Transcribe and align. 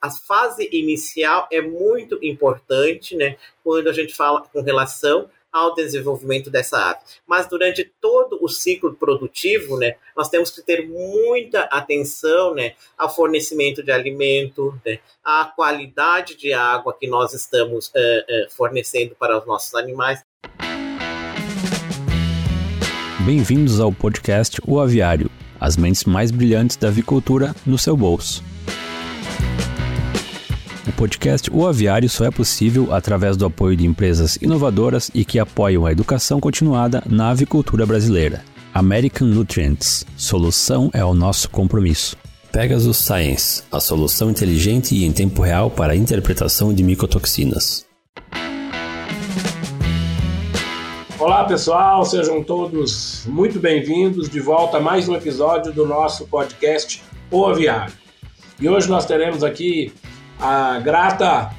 a 0.00 0.10
fase 0.10 0.68
inicial 0.72 1.48
é 1.50 1.60
muito 1.60 2.18
importante, 2.22 3.16
né, 3.16 3.36
quando 3.64 3.88
a 3.88 3.92
gente 3.92 4.14
fala 4.14 4.42
com 4.42 4.60
relação 4.60 5.28
ao 5.52 5.74
desenvolvimento 5.74 6.50
dessa 6.50 6.90
ave. 6.90 7.00
Mas 7.26 7.48
durante 7.48 7.90
todo 8.00 8.38
o 8.40 8.48
ciclo 8.48 8.94
produtivo, 8.94 9.76
né, 9.76 9.96
nós 10.16 10.28
temos 10.28 10.50
que 10.50 10.62
ter 10.62 10.86
muita 10.86 11.62
atenção 11.62 12.54
né, 12.54 12.74
ao 12.96 13.12
fornecimento 13.12 13.82
de 13.82 13.90
alimento, 13.90 14.78
né, 14.86 15.00
à 15.24 15.46
qualidade 15.46 16.36
de 16.36 16.52
água 16.52 16.96
que 16.96 17.08
nós 17.08 17.32
estamos 17.32 17.88
uh, 17.88 17.90
uh, 17.90 18.50
fornecendo 18.50 19.16
para 19.18 19.38
os 19.38 19.46
nossos 19.46 19.74
animais. 19.74 20.22
Bem-vindos 23.26 23.80
ao 23.80 23.92
podcast 23.92 24.58
O 24.66 24.78
Aviário, 24.78 25.30
as 25.60 25.76
mentes 25.76 26.04
mais 26.04 26.30
brilhantes 26.30 26.76
da 26.76 26.88
avicultura 26.88 27.54
no 27.66 27.76
seu 27.76 27.96
bolso. 27.96 28.44
O 30.98 31.02
podcast 31.06 31.48
O 31.52 31.64
Aviário 31.64 32.08
só 32.08 32.24
é 32.24 32.30
possível 32.32 32.92
através 32.92 33.36
do 33.36 33.46
apoio 33.46 33.76
de 33.76 33.86
empresas 33.86 34.34
inovadoras 34.42 35.12
e 35.14 35.24
que 35.24 35.38
apoiam 35.38 35.86
a 35.86 35.92
educação 35.92 36.40
continuada 36.40 37.04
na 37.06 37.30
avicultura 37.30 37.86
brasileira. 37.86 38.42
American 38.74 39.28
Nutrients. 39.28 40.04
Solução 40.16 40.90
é 40.92 41.04
o 41.04 41.14
nosso 41.14 41.48
compromisso. 41.50 42.16
Pegasus 42.50 42.96
Science, 42.96 43.62
a 43.70 43.78
solução 43.78 44.28
inteligente 44.28 44.92
e 44.92 45.04
em 45.04 45.12
tempo 45.12 45.40
real 45.40 45.70
para 45.70 45.92
a 45.92 45.96
interpretação 45.96 46.74
de 46.74 46.82
micotoxinas. 46.82 47.86
Olá 51.16 51.44
pessoal, 51.44 52.04
sejam 52.04 52.42
todos 52.42 53.24
muito 53.26 53.60
bem-vindos 53.60 54.28
de 54.28 54.40
volta 54.40 54.78
a 54.78 54.80
mais 54.80 55.08
um 55.08 55.14
episódio 55.14 55.72
do 55.72 55.86
nosso 55.86 56.26
podcast 56.26 57.04
O 57.30 57.46
Aviário. 57.46 57.94
E 58.60 58.68
hoje 58.68 58.88
nós 58.88 59.06
teremos 59.06 59.44
aqui 59.44 59.92
a 60.40 60.78
grata 60.78 61.50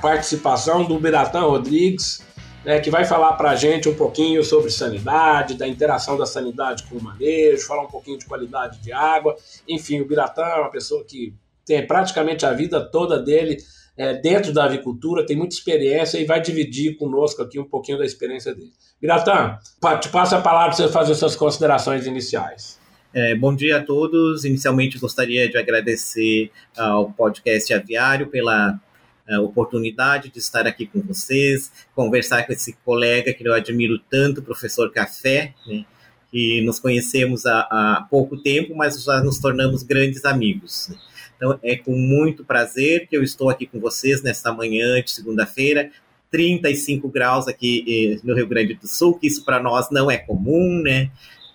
participação 0.00 0.84
do 0.84 0.98
Biratã 0.98 1.40
Rodrigues, 1.40 2.24
né, 2.64 2.80
que 2.80 2.90
vai 2.90 3.04
falar 3.04 3.32
para 3.34 3.50
a 3.50 3.56
gente 3.56 3.88
um 3.88 3.94
pouquinho 3.94 4.42
sobre 4.44 4.70
sanidade, 4.70 5.54
da 5.54 5.66
interação 5.66 6.16
da 6.16 6.26
sanidade 6.26 6.84
com 6.84 6.96
o 6.96 7.02
manejo, 7.02 7.66
falar 7.66 7.82
um 7.82 7.88
pouquinho 7.88 8.18
de 8.18 8.26
qualidade 8.26 8.78
de 8.80 8.92
água. 8.92 9.36
Enfim, 9.68 10.00
o 10.00 10.06
Biratã 10.06 10.42
é 10.42 10.60
uma 10.60 10.70
pessoa 10.70 11.04
que 11.04 11.34
tem 11.64 11.86
praticamente 11.86 12.44
a 12.44 12.52
vida 12.52 12.80
toda 12.80 13.18
dele 13.18 13.58
é, 13.96 14.14
dentro 14.14 14.52
da 14.52 14.64
avicultura, 14.64 15.26
tem 15.26 15.36
muita 15.36 15.54
experiência 15.54 16.18
e 16.18 16.24
vai 16.24 16.40
dividir 16.40 16.96
conosco 16.96 17.42
aqui 17.42 17.58
um 17.58 17.64
pouquinho 17.64 17.98
da 17.98 18.04
experiência 18.04 18.54
dele. 18.54 18.72
Biratã, 19.00 19.58
te 20.00 20.08
passo 20.08 20.34
a 20.34 20.40
palavra 20.40 20.74
para 20.74 20.86
você 20.86 20.92
fazer 20.92 21.14
suas 21.14 21.36
considerações 21.36 22.06
iniciais. 22.06 22.79
É, 23.12 23.34
bom 23.34 23.52
dia 23.54 23.78
a 23.78 23.82
todos. 23.82 24.44
Inicialmente 24.44 24.96
gostaria 24.98 25.48
de 25.48 25.58
agradecer 25.58 26.52
ao 26.76 27.10
podcast 27.10 27.74
Aviário 27.74 28.28
pela 28.28 28.80
uh, 29.28 29.40
oportunidade 29.40 30.30
de 30.30 30.38
estar 30.38 30.64
aqui 30.64 30.86
com 30.86 31.00
vocês, 31.00 31.72
conversar 31.92 32.46
com 32.46 32.52
esse 32.52 32.72
colega 32.84 33.32
que 33.32 33.46
eu 33.46 33.52
admiro 33.52 33.98
tanto, 33.98 34.38
o 34.38 34.44
professor 34.44 34.92
Café, 34.92 35.54
né, 35.66 35.84
que 36.30 36.60
nos 36.62 36.78
conhecemos 36.78 37.46
há, 37.46 37.62
há, 37.62 38.06
pouco 38.08 38.36
tempo, 38.36 38.76
mas 38.76 39.02
já 39.02 39.20
nos 39.20 39.40
tornamos 39.40 39.82
grandes 39.82 40.24
amigos. 40.24 40.92
Então 41.36 41.58
é 41.64 41.74
com 41.74 41.96
muito 41.96 42.44
prazer 42.44 43.08
que 43.08 43.16
eu 43.16 43.24
estou 43.24 43.50
aqui 43.50 43.66
com 43.66 43.80
vocês 43.80 44.22
nesta 44.22 44.52
manhã 44.52 45.02
de 45.02 45.10
segunda-feira, 45.10 45.90
35 46.30 47.08
graus 47.08 47.48
aqui 47.48 47.84
eh, 47.88 48.20
no 48.22 48.36
Rio 48.36 48.46
Grande 48.46 48.74
do 48.74 48.86
Sul, 48.86 49.18
que 49.18 49.26
isso 49.26 49.44
para 49.44 49.60
nós 49.60 49.90
não 49.90 50.08
é 50.08 50.16
comum, 50.16 50.80
né? 50.80 51.10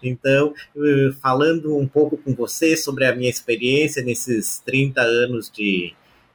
Então, 0.08 0.54
eh, 0.78 1.12
falando 1.22 1.78
um 1.78 1.88
pouco 1.88 2.18
com 2.18 2.34
você 2.34 2.76
sobre 2.78 3.06
a 3.06 3.16
minha 3.16 3.30
experiência 3.30 4.04
nesses 4.04 4.60
30 4.66 5.02
anos 5.02 5.52
de, 5.52 5.94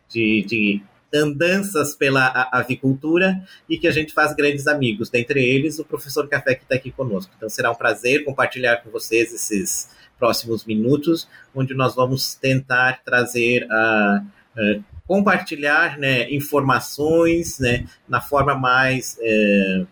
de, 0.09 0.43
de 0.43 0.83
andanças 1.12 1.95
pela 1.95 2.49
avicultura 2.53 3.43
e 3.69 3.79
que 3.79 3.89
a 3.89 3.93
gente 3.93 4.12
faz 4.12 4.35
grandes 4.35 4.67
amigos, 4.67 5.11
dentre 5.11 5.43
eles 5.43 5.79
o 5.79 5.85
professor 5.85 6.29
Café 6.29 6.55
que 6.55 6.62
está 6.62 6.75
aqui 6.75 6.91
conosco. 6.91 7.33
Então 7.37 7.49
será 7.49 7.71
um 7.71 7.75
prazer 7.75 8.25
compartilhar 8.25 8.78
com 8.78 8.91
vocês 8.91 9.33
esses 9.33 9.91
próximos 10.19 10.65
minutos, 10.65 11.28
onde 11.55 11.75
nós 11.75 11.94
vamos 11.94 12.34
tentar 12.34 13.03
trazer 13.05 13.67
a. 13.71 14.25
Uh, 14.56 14.84
compartilhar 15.11 15.99
né, 15.99 16.31
informações 16.31 17.59
né, 17.59 17.84
na 18.09 18.21
forma 18.21 18.55
mais, 18.55 19.19
é, 19.21 19.84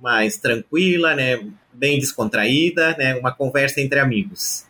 mais 0.00 0.36
tranquila, 0.36 1.14
né, 1.14 1.40
bem 1.72 1.98
descontraída, 1.98 2.96
né? 2.98 3.14
Uma 3.16 3.32
conversa 3.32 3.80
entre 3.80 3.98
amigos. 3.98 4.66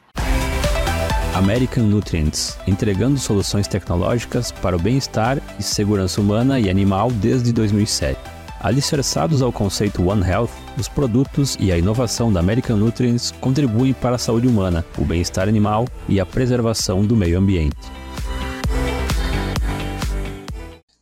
American 1.34 1.84
Nutrients, 1.84 2.58
entregando 2.66 3.16
soluções 3.18 3.68
tecnológicas 3.68 4.50
para 4.50 4.76
o 4.76 4.78
bem-estar 4.78 5.40
e 5.58 5.62
segurança 5.62 6.20
humana 6.20 6.58
e 6.58 6.68
animal 6.68 7.12
desde 7.12 7.52
2007. 7.52 8.18
Alicerçados 8.60 9.40
ao 9.40 9.52
conceito 9.52 10.04
One 10.04 10.28
Health, 10.28 10.50
os 10.76 10.88
produtos 10.88 11.56
e 11.60 11.70
a 11.70 11.78
inovação 11.78 12.32
da 12.32 12.40
American 12.40 12.76
Nutrients 12.76 13.30
contribuem 13.40 13.92
para 13.92 14.16
a 14.16 14.18
saúde 14.18 14.48
humana, 14.48 14.84
o 14.98 15.04
bem-estar 15.04 15.48
animal 15.48 15.86
e 16.08 16.18
a 16.18 16.26
preservação 16.26 17.06
do 17.06 17.14
meio 17.14 17.38
ambiente. 17.38 17.76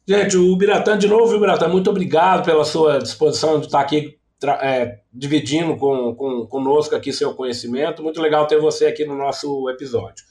Gente, 0.08 0.36
o 0.36 0.54
Biratã, 0.54 0.96
de 0.96 1.08
novo, 1.08 1.36
Biratã, 1.36 1.66
muito 1.66 1.90
obrigado 1.90 2.44
pela 2.44 2.64
sua 2.64 2.98
disposição 2.98 3.58
de 3.58 3.66
estar 3.66 3.80
aqui 3.80 4.16
é, 4.62 5.00
dividindo 5.12 5.76
com, 5.76 6.14
com, 6.14 6.46
conosco 6.46 6.94
aqui 6.94 7.12
seu 7.12 7.34
conhecimento. 7.34 8.04
Muito 8.04 8.22
legal 8.22 8.46
ter 8.46 8.60
você 8.60 8.86
aqui 8.86 9.04
no 9.04 9.18
nosso 9.18 9.68
episódio. 9.68 10.24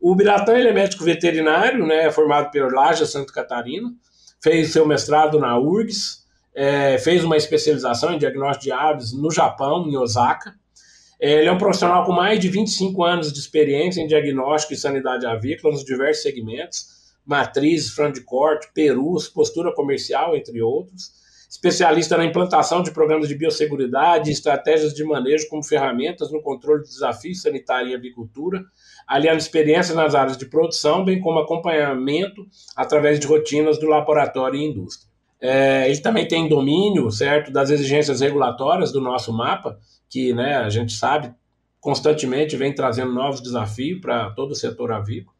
O 0.00 0.16
Biratã 0.16 0.58
ele 0.58 0.70
é 0.70 0.72
médico 0.72 1.04
veterinário, 1.04 1.86
né, 1.86 2.10
formado 2.10 2.50
pela 2.50 2.68
Laja 2.72 3.06
Santa 3.06 3.32
Catarina, 3.32 3.88
fez 4.42 4.72
seu 4.72 4.84
mestrado 4.84 5.38
na 5.38 5.56
URGS, 5.56 6.24
é, 6.52 6.98
fez 6.98 7.22
uma 7.22 7.36
especialização 7.36 8.12
em 8.12 8.18
diagnóstico 8.18 8.64
de 8.64 8.72
aves 8.72 9.12
no 9.12 9.30
Japão, 9.30 9.86
em 9.86 9.96
Osaka. 9.96 10.52
É, 11.20 11.34
ele 11.34 11.48
é 11.48 11.52
um 11.52 11.58
profissional 11.58 12.04
com 12.04 12.10
mais 12.10 12.40
de 12.40 12.48
25 12.48 13.04
anos 13.04 13.32
de 13.32 13.38
experiência 13.38 14.00
em 14.00 14.08
diagnóstico 14.08 14.72
e 14.72 14.76
sanidade 14.76 15.24
avícola 15.24 15.74
nos 15.74 15.84
diversos 15.84 16.24
segmentos, 16.24 17.01
matrizes, 17.24 17.90
front 17.90 18.14
de 18.14 18.22
corte, 18.22 18.68
perus, 18.74 19.28
postura 19.28 19.74
comercial, 19.74 20.36
entre 20.36 20.60
outros 20.60 21.22
especialista 21.52 22.16
na 22.16 22.24
implantação 22.24 22.82
de 22.82 22.90
programas 22.90 23.28
de 23.28 23.34
biosseguridade 23.34 24.30
e 24.30 24.32
estratégias 24.32 24.94
de 24.94 25.04
manejo 25.04 25.46
como 25.50 25.62
ferramentas 25.62 26.32
no 26.32 26.40
controle 26.40 26.82
de 26.82 26.88
desafios 26.88 27.42
sanitários 27.42 27.92
em 27.92 27.94
avicultura, 27.94 28.64
aliando 29.06 29.36
experiências 29.36 29.94
nas 29.94 30.14
áreas 30.14 30.38
de 30.38 30.46
produção, 30.46 31.04
bem 31.04 31.20
como 31.20 31.38
acompanhamento 31.38 32.46
através 32.74 33.20
de 33.20 33.26
rotinas 33.26 33.78
do 33.78 33.86
laboratório 33.86 34.58
e 34.58 34.64
indústria. 34.64 35.06
É, 35.38 35.90
ele 35.90 36.00
também 36.00 36.26
tem 36.26 36.48
domínio, 36.48 37.10
certo, 37.10 37.52
das 37.52 37.68
exigências 37.68 38.22
regulatórias 38.22 38.90
do 38.90 39.00
nosso 39.00 39.30
mapa, 39.30 39.78
que, 40.08 40.32
né, 40.32 40.56
a 40.56 40.70
gente 40.70 40.94
sabe, 40.94 41.34
constantemente 41.78 42.56
vem 42.56 42.74
trazendo 42.74 43.12
novos 43.12 43.42
desafios 43.42 44.00
para 44.00 44.30
todo 44.30 44.52
o 44.52 44.56
setor 44.56 44.90
avícola. 44.90 45.36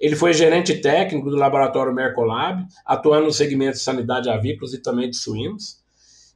Ele 0.00 0.16
foi 0.16 0.32
gerente 0.32 0.74
técnico 0.80 1.30
do 1.30 1.36
laboratório 1.36 1.94
Mercolab, 1.94 2.64
atuando 2.84 3.26
no 3.26 3.32
segmento 3.32 3.72
de 3.72 3.82
sanidade 3.82 4.28
avícolas 4.28 4.74
e 4.74 4.82
também 4.82 5.08
de 5.08 5.16
suínos. 5.16 5.82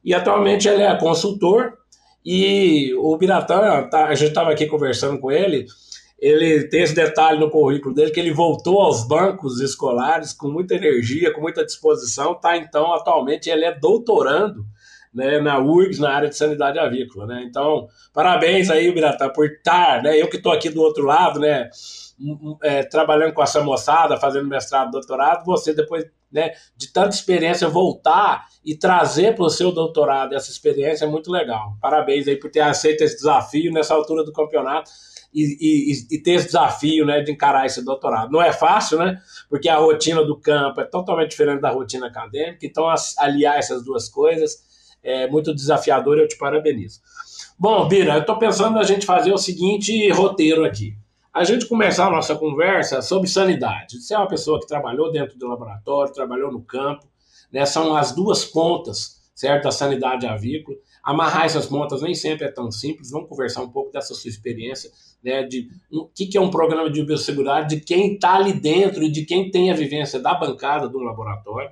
E 0.03 0.13
atualmente 0.13 0.67
ele 0.67 0.83
é 0.83 0.95
consultor 0.97 1.77
e 2.25 2.93
o 2.95 3.17
Biratã, 3.17 3.87
tá, 3.89 4.05
a 4.05 4.15
gente 4.15 4.29
estava 4.29 4.51
aqui 4.51 4.65
conversando 4.65 5.19
com 5.19 5.31
ele, 5.31 5.65
ele 6.19 6.67
tem 6.67 6.81
esse 6.81 6.93
detalhe 6.93 7.39
no 7.39 7.49
currículo 7.49 7.95
dele 7.95 8.11
que 8.11 8.19
ele 8.19 8.33
voltou 8.33 8.81
aos 8.81 9.07
bancos 9.07 9.61
escolares 9.61 10.33
com 10.33 10.49
muita 10.49 10.75
energia, 10.75 11.33
com 11.33 11.41
muita 11.41 11.65
disposição, 11.65 12.35
tá? 12.35 12.57
Então, 12.57 12.93
atualmente 12.93 13.49
ele 13.49 13.63
é 13.63 13.73
doutorando 13.73 14.65
né, 15.13 15.39
na 15.39 15.59
URGS, 15.59 15.99
na 15.99 16.11
área 16.11 16.29
de 16.29 16.35
sanidade 16.35 16.77
avícola, 16.77 17.25
né? 17.25 17.43
Então, 17.47 17.87
parabéns 18.13 18.69
aí, 18.69 18.91
Biratã, 18.91 19.29
por 19.29 19.45
estar, 19.45 20.03
né? 20.03 20.21
Eu 20.21 20.27
que 20.27 20.37
estou 20.37 20.51
aqui 20.51 20.69
do 20.69 20.81
outro 20.81 21.05
lado, 21.05 21.39
né? 21.39 21.69
É, 22.63 22.83
trabalhando 22.83 23.33
com 23.33 23.41
essa 23.41 23.63
moçada, 23.63 24.17
fazendo 24.17 24.47
mestrado, 24.47 24.91
doutorado, 24.91 25.45
você 25.45 25.73
depois 25.73 26.05
né, 26.31 26.51
de 26.75 26.91
tanta 26.91 27.09
experiência 27.09 27.67
voltar 27.67 28.45
e 28.63 28.75
trazer 28.75 29.35
para 29.35 29.45
o 29.45 29.49
seu 29.49 29.71
doutorado 29.71 30.35
essa 30.35 30.51
experiência 30.51 31.05
é 31.05 31.07
muito 31.07 31.31
legal. 31.31 31.75
Parabéns 31.81 32.27
aí 32.27 32.35
por 32.35 32.51
ter 32.51 32.61
aceito 32.61 33.01
esse 33.01 33.15
desafio 33.15 33.71
nessa 33.71 33.93
altura 33.95 34.23
do 34.23 34.31
campeonato 34.31 34.91
e, 35.33 35.57
e, 35.59 36.15
e 36.15 36.21
ter 36.21 36.33
esse 36.33 36.47
desafio 36.47 37.05
né, 37.05 37.21
de 37.21 37.31
encarar 37.31 37.65
esse 37.65 37.83
doutorado. 37.83 38.31
Não 38.31 38.41
é 38.41 38.51
fácil, 38.51 38.99
né? 38.99 39.19
Porque 39.49 39.69
a 39.69 39.77
rotina 39.77 40.23
do 40.23 40.39
campo 40.39 40.81
é 40.81 40.85
totalmente 40.85 41.31
diferente 41.31 41.61
da 41.61 41.71
rotina 41.71 42.07
acadêmica, 42.07 42.65
então 42.65 42.85
aliar 43.17 43.57
essas 43.57 43.83
duas 43.83 44.09
coisas 44.09 44.67
é 45.01 45.27
muito 45.27 45.55
desafiador 45.55 46.17
e 46.17 46.21
eu 46.21 46.27
te 46.27 46.37
parabenizo. 46.37 46.99
Bom, 47.57 47.87
Bira, 47.87 48.15
eu 48.15 48.21
estou 48.21 48.37
pensando 48.37 48.77
a 48.77 48.83
gente 48.83 49.05
fazer 49.05 49.31
o 49.31 49.37
seguinte 49.37 50.09
roteiro 50.11 50.65
aqui 50.65 50.93
a 51.33 51.43
gente 51.43 51.67
começar 51.67 52.07
a 52.07 52.11
nossa 52.11 52.35
conversa 52.35 53.01
sobre 53.01 53.27
sanidade. 53.27 54.01
Você 54.01 54.13
é 54.13 54.17
uma 54.17 54.27
pessoa 54.27 54.59
que 54.59 54.67
trabalhou 54.67 55.11
dentro 55.11 55.37
do 55.37 55.47
laboratório, 55.47 56.13
trabalhou 56.13 56.51
no 56.51 56.61
campo, 56.61 57.05
né? 57.51 57.65
são 57.65 57.95
as 57.95 58.13
duas 58.13 58.43
pontas, 58.43 59.21
certo? 59.35 59.63
Da 59.63 59.71
sanidade 59.71 60.25
avícola. 60.25 60.77
Amarrar 61.03 61.45
essas 61.45 61.65
pontas 61.65 62.01
nem 62.01 62.13
sempre 62.13 62.45
é 62.45 62.51
tão 62.51 62.71
simples. 62.71 63.11
Vamos 63.11 63.29
conversar 63.29 63.61
um 63.61 63.69
pouco 63.69 63.91
dessa 63.91 64.13
sua 64.13 64.29
experiência, 64.29 64.91
né? 65.23 65.43
De 65.43 65.69
o 65.91 66.03
um, 66.03 66.09
que, 66.13 66.27
que 66.27 66.37
é 66.37 66.41
um 66.41 66.49
programa 66.49 66.89
de 66.89 67.03
biosseguridade, 67.03 67.75
de 67.75 67.81
quem 67.81 68.15
está 68.15 68.35
ali 68.35 68.53
dentro 68.53 69.03
e 69.03 69.11
de 69.11 69.23
quem 69.23 69.49
tem 69.49 69.71
a 69.71 69.75
vivência 69.75 70.19
da 70.19 70.33
bancada 70.33 70.89
do 70.89 70.99
laboratório. 70.99 71.69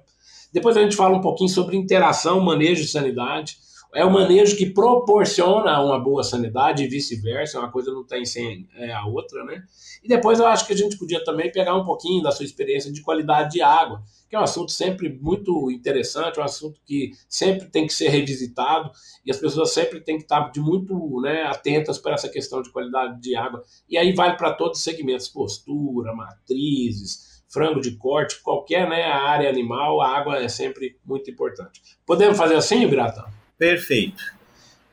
Depois 0.54 0.78
a 0.78 0.82
gente 0.82 0.96
fala 0.96 1.18
um 1.18 1.22
pouquinho 1.22 1.50
sobre 1.50 1.76
interação, 1.76 2.40
manejo 2.40 2.84
de 2.84 2.88
sanidade. 2.88 3.58
É 3.94 4.04
o 4.04 4.12
manejo 4.12 4.58
que 4.58 4.68
proporciona 4.68 5.82
uma 5.82 6.00
boa 6.00 6.24
sanidade 6.24 6.84
e 6.84 6.88
vice-versa, 6.88 7.60
uma 7.60 7.72
coisa 7.72 7.92
não 7.92 8.04
tem 8.06 8.26
sem 8.26 8.68
é, 8.76 8.92
a 8.92 9.06
outra, 9.06 9.44
né? 9.44 9.64
E 10.04 10.08
depois 10.08 10.40
eu 10.40 10.46
acho 10.46 10.68
que 10.68 10.74
a 10.74 10.78
gente 10.78 10.98
podia 10.98 11.24
também 11.24 11.52
pegar 11.52 11.76
um 11.76 11.86
pouquinho 11.86 12.22
da 12.22 12.32
sua 12.32 12.46
experiência 12.46 12.92
de 12.92 13.02
qualidade 13.02 13.52
de 13.52 13.62
água, 13.62 14.02
que 14.30 14.36
é 14.36 14.40
um 14.40 14.44
assunto 14.44 14.72
sempre 14.72 15.10
muito 15.10 15.72
interessante, 15.72 16.40
um 16.40 16.44
assunto 16.44 16.80
que 16.86 17.12
sempre 17.30 17.70
tem 17.70 17.88
que 17.88 17.94
ser 17.94 18.10
revisitado 18.10 18.92
e 19.26 19.32
as 19.32 19.38
pessoas 19.38 19.72
sempre 19.72 20.02
têm 20.02 20.18
que 20.18 20.24
estar 20.24 20.52
de 20.52 20.60
muito 20.60 21.22
né, 21.22 21.44
atentas 21.44 21.98
para 21.98 22.14
essa 22.14 22.28
questão 22.30 22.62
de 22.62 22.70
qualidade 22.70 23.22
de 23.22 23.36
água. 23.36 23.64
E 23.90 23.98
aí 23.98 24.14
vale 24.14 24.36
para 24.36 24.54
todos 24.54 24.80
os 24.80 24.84
segmentos, 24.84 25.30
postura, 25.30 26.14
matrizes, 26.14 27.42
frango 27.50 27.80
de 27.80 27.96
corte, 27.96 28.42
qualquer 28.42 28.90
né, 28.90 29.04
área 29.04 29.50
animal, 29.50 30.02
a 30.02 30.18
água 30.18 30.38
é 30.38 30.50
sempre 30.50 30.98
muito 31.06 31.32
importante. 31.32 31.82
Podemos 32.06 32.38
fazer 32.38 32.56
assim, 32.56 32.86
Biratão? 32.86 33.37
Perfeito. 33.58 34.24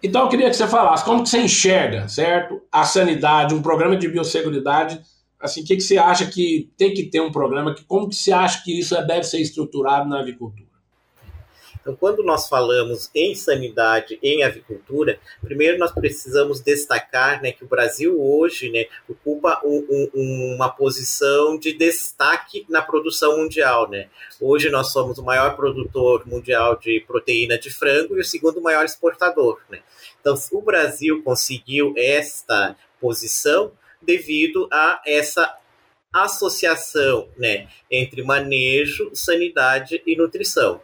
Então 0.02 0.22
eu 0.22 0.28
queria 0.28 0.50
que 0.50 0.56
você 0.56 0.66
falasse 0.66 1.04
como 1.04 1.22
que 1.22 1.28
você 1.30 1.38
enxerga, 1.38 2.08
certo? 2.08 2.60
A 2.70 2.84
sanidade, 2.84 3.54
um 3.54 3.62
programa 3.62 3.96
de 3.96 4.08
biosseguridade, 4.08 5.00
assim, 5.40 5.62
o 5.62 5.64
que, 5.64 5.76
que 5.76 5.82
você 5.82 5.96
acha 5.96 6.26
que 6.26 6.70
tem 6.76 6.92
que 6.92 7.04
ter 7.04 7.20
um 7.20 7.32
programa, 7.32 7.74
que, 7.74 7.84
como 7.84 8.08
que 8.08 8.14
você 8.14 8.32
acha 8.32 8.62
que 8.62 8.78
isso 8.78 8.94
deve 9.06 9.24
ser 9.24 9.40
estruturado 9.40 10.08
na 10.08 10.20
avicultura? 10.20 10.73
Então, 11.84 11.94
quando 11.94 12.22
nós 12.22 12.48
falamos 12.48 13.10
em 13.14 13.34
sanidade 13.34 14.18
em 14.22 14.42
avicultura, 14.42 15.20
primeiro 15.42 15.76
nós 15.76 15.92
precisamos 15.92 16.62
destacar 16.62 17.42
né, 17.42 17.52
que 17.52 17.62
o 17.62 17.68
Brasil 17.68 18.18
hoje 18.18 18.70
né, 18.70 18.86
ocupa 19.06 19.60
um, 19.62 20.08
um, 20.14 20.54
uma 20.54 20.70
posição 20.70 21.58
de 21.58 21.74
destaque 21.74 22.64
na 22.70 22.80
produção 22.80 23.36
mundial. 23.36 23.90
Né? 23.90 24.08
Hoje 24.40 24.70
nós 24.70 24.92
somos 24.92 25.18
o 25.18 25.22
maior 25.22 25.56
produtor 25.56 26.26
mundial 26.26 26.78
de 26.78 27.04
proteína 27.06 27.58
de 27.58 27.68
frango 27.68 28.16
e 28.16 28.20
o 28.20 28.24
segundo 28.24 28.62
maior 28.62 28.86
exportador. 28.86 29.60
Né? 29.68 29.80
Então, 30.18 30.34
o 30.52 30.62
Brasil 30.62 31.22
conseguiu 31.22 31.92
esta 31.98 32.74
posição 32.98 33.72
devido 34.00 34.66
a 34.72 35.02
essa 35.04 35.54
associação 36.10 37.28
né, 37.36 37.68
entre 37.90 38.22
manejo, 38.22 39.10
sanidade 39.12 40.02
e 40.06 40.16
nutrição. 40.16 40.80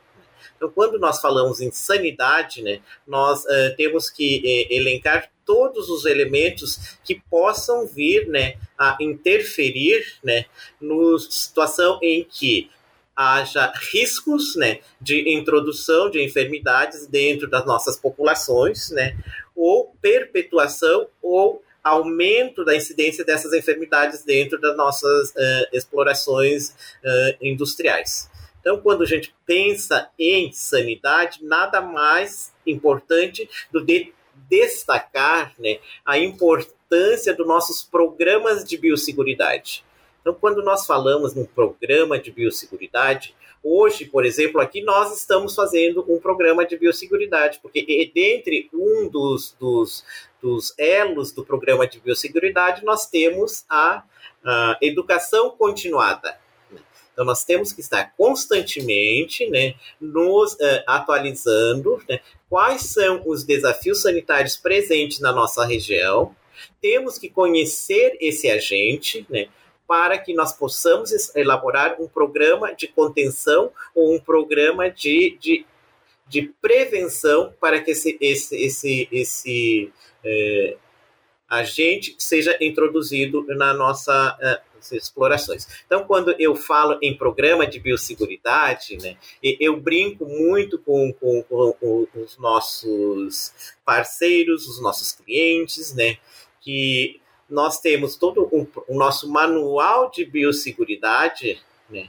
Então, 0.60 0.70
quando 0.70 0.98
nós 0.98 1.22
falamos 1.22 1.62
em 1.62 1.70
sanidade, 1.70 2.62
né, 2.62 2.82
nós 3.06 3.44
uh, 3.46 3.74
temos 3.78 4.10
que 4.10 4.68
uh, 4.70 4.74
elencar 4.74 5.30
todos 5.46 5.88
os 5.88 6.04
elementos 6.04 6.98
que 7.02 7.18
possam 7.30 7.86
vir 7.86 8.28
né, 8.28 8.56
a 8.78 8.94
interferir 9.00 10.04
né, 10.22 10.44
na 10.78 11.18
situação 11.18 11.98
em 12.02 12.24
que 12.24 12.70
haja 13.16 13.72
riscos 13.90 14.54
né, 14.54 14.80
de 15.00 15.32
introdução 15.32 16.10
de 16.10 16.22
enfermidades 16.22 17.06
dentro 17.06 17.48
das 17.48 17.64
nossas 17.64 17.96
populações, 17.96 18.90
né, 18.90 19.16
ou 19.56 19.94
perpetuação 20.02 21.08
ou 21.22 21.62
aumento 21.82 22.64
da 22.64 22.76
incidência 22.76 23.24
dessas 23.24 23.54
enfermidades 23.54 24.22
dentro 24.22 24.60
das 24.60 24.76
nossas 24.76 25.30
uh, 25.30 25.66
explorações 25.72 26.68
uh, 26.68 27.36
industriais. 27.40 28.30
Então, 28.60 28.78
quando 28.78 29.02
a 29.02 29.06
gente 29.06 29.34
pensa 29.46 30.10
em 30.18 30.52
sanidade, 30.52 31.44
nada 31.44 31.80
mais 31.80 32.54
importante 32.66 33.48
do 33.72 33.84
que 33.84 34.12
destacar 34.48 35.54
né, 35.58 35.78
a 36.04 36.18
importância 36.18 37.34
dos 37.34 37.46
nossos 37.46 37.82
programas 37.82 38.64
de 38.64 38.76
biosseguridade. 38.76 39.84
Então, 40.20 40.34
quando 40.34 40.62
nós 40.62 40.86
falamos 40.86 41.34
num 41.34 41.46
programa 41.46 42.18
de 42.18 42.30
biosseguridade, 42.30 43.34
hoje, 43.62 44.04
por 44.04 44.24
exemplo, 44.24 44.60
aqui 44.60 44.82
nós 44.82 45.16
estamos 45.16 45.54
fazendo 45.54 46.04
um 46.08 46.18
programa 46.18 46.66
de 46.66 46.76
biosseguridade, 46.76 47.58
porque 47.62 48.10
dentre 48.14 48.68
um 48.72 49.08
dos, 49.08 49.56
dos, 49.58 50.04
dos 50.42 50.74
elos 50.76 51.32
do 51.32 51.44
programa 51.44 51.86
de 51.86 52.00
biosseguridade, 52.00 52.84
nós 52.84 53.06
temos 53.06 53.64
a, 53.68 54.02
a 54.44 54.78
educação 54.82 55.50
continuada. 55.50 56.38
Então, 57.20 57.26
nós 57.26 57.44
temos 57.44 57.70
que 57.70 57.82
estar 57.82 58.14
constantemente 58.17 59.46
né, 59.50 59.75
nos 60.00 60.55
uh, 60.55 60.82
atualizando 60.87 62.02
né, 62.08 62.19
quais 62.49 62.81
são 62.84 63.22
os 63.26 63.44
desafios 63.44 64.00
sanitários 64.00 64.56
presentes 64.56 65.20
na 65.20 65.31
nossa 65.31 65.67
região. 65.67 66.34
Temos 66.81 67.19
que 67.19 67.28
conhecer 67.28 68.17
esse 68.22 68.50
agente, 68.50 69.26
né, 69.28 69.49
para 69.87 70.17
que 70.17 70.32
nós 70.32 70.55
possamos 70.55 71.12
elaborar 71.37 72.00
um 72.00 72.08
programa 72.08 72.75
de 72.75 72.88
contenção 72.88 73.70
ou 73.94 74.14
um 74.14 74.19
programa 74.19 74.88
de, 74.88 75.37
de, 75.38 75.67
de 76.26 76.50
prevenção 76.62 77.52
para 77.61 77.82
que 77.82 77.90
esse, 77.90 78.17
esse, 78.19 78.56
esse, 78.56 79.08
esse 79.12 79.93
eh, 80.25 80.76
agente 81.50 82.14
seja 82.17 82.56
introduzido 82.61 83.44
na 83.49 83.75
nossa 83.75 84.38
uh, 84.40 84.69
explorações. 84.93 85.67
Então, 85.87 86.05
quando 86.05 86.35
eu 86.38 86.55
falo 86.56 86.99
em 87.03 87.17
programa 87.17 87.67
de 87.67 87.79
biosseguridade, 87.79 88.97
né, 88.99 89.17
eu 89.43 89.77
brinco 89.81 90.25
muito 90.25 90.79
com, 90.79 91.12
com, 91.12 91.43
com 91.43 92.06
os 92.15 92.38
nossos 92.38 93.53
parceiros, 93.85 94.67
os 94.67 94.82
nossos 94.82 95.12
clientes, 95.12 95.94
né, 95.94 96.19
que 96.61 97.21
nós 97.49 97.81
temos 97.81 98.17
todo 98.17 98.49
um, 98.53 98.67
o 98.87 98.97
nosso 98.97 99.29
manual 99.31 100.11
de 100.11 100.25
biosseguridade, 100.25 101.61
né, 101.88 102.09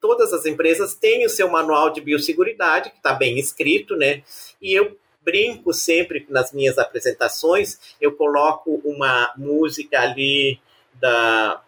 todas 0.00 0.32
as 0.32 0.46
empresas 0.46 0.94
têm 0.94 1.26
o 1.26 1.30
seu 1.30 1.48
manual 1.50 1.90
de 1.90 2.00
biosseguridade, 2.00 2.90
que 2.90 2.96
está 2.96 3.12
bem 3.12 3.38
escrito, 3.38 3.96
né? 3.96 4.22
E 4.60 4.72
eu 4.72 4.96
brinco 5.22 5.72
sempre 5.74 6.26
nas 6.30 6.52
minhas 6.52 6.78
apresentações, 6.78 7.78
eu 8.00 8.12
coloco 8.12 8.80
uma 8.84 9.32
música 9.36 10.00
ali 10.00 10.58
da 10.94 11.62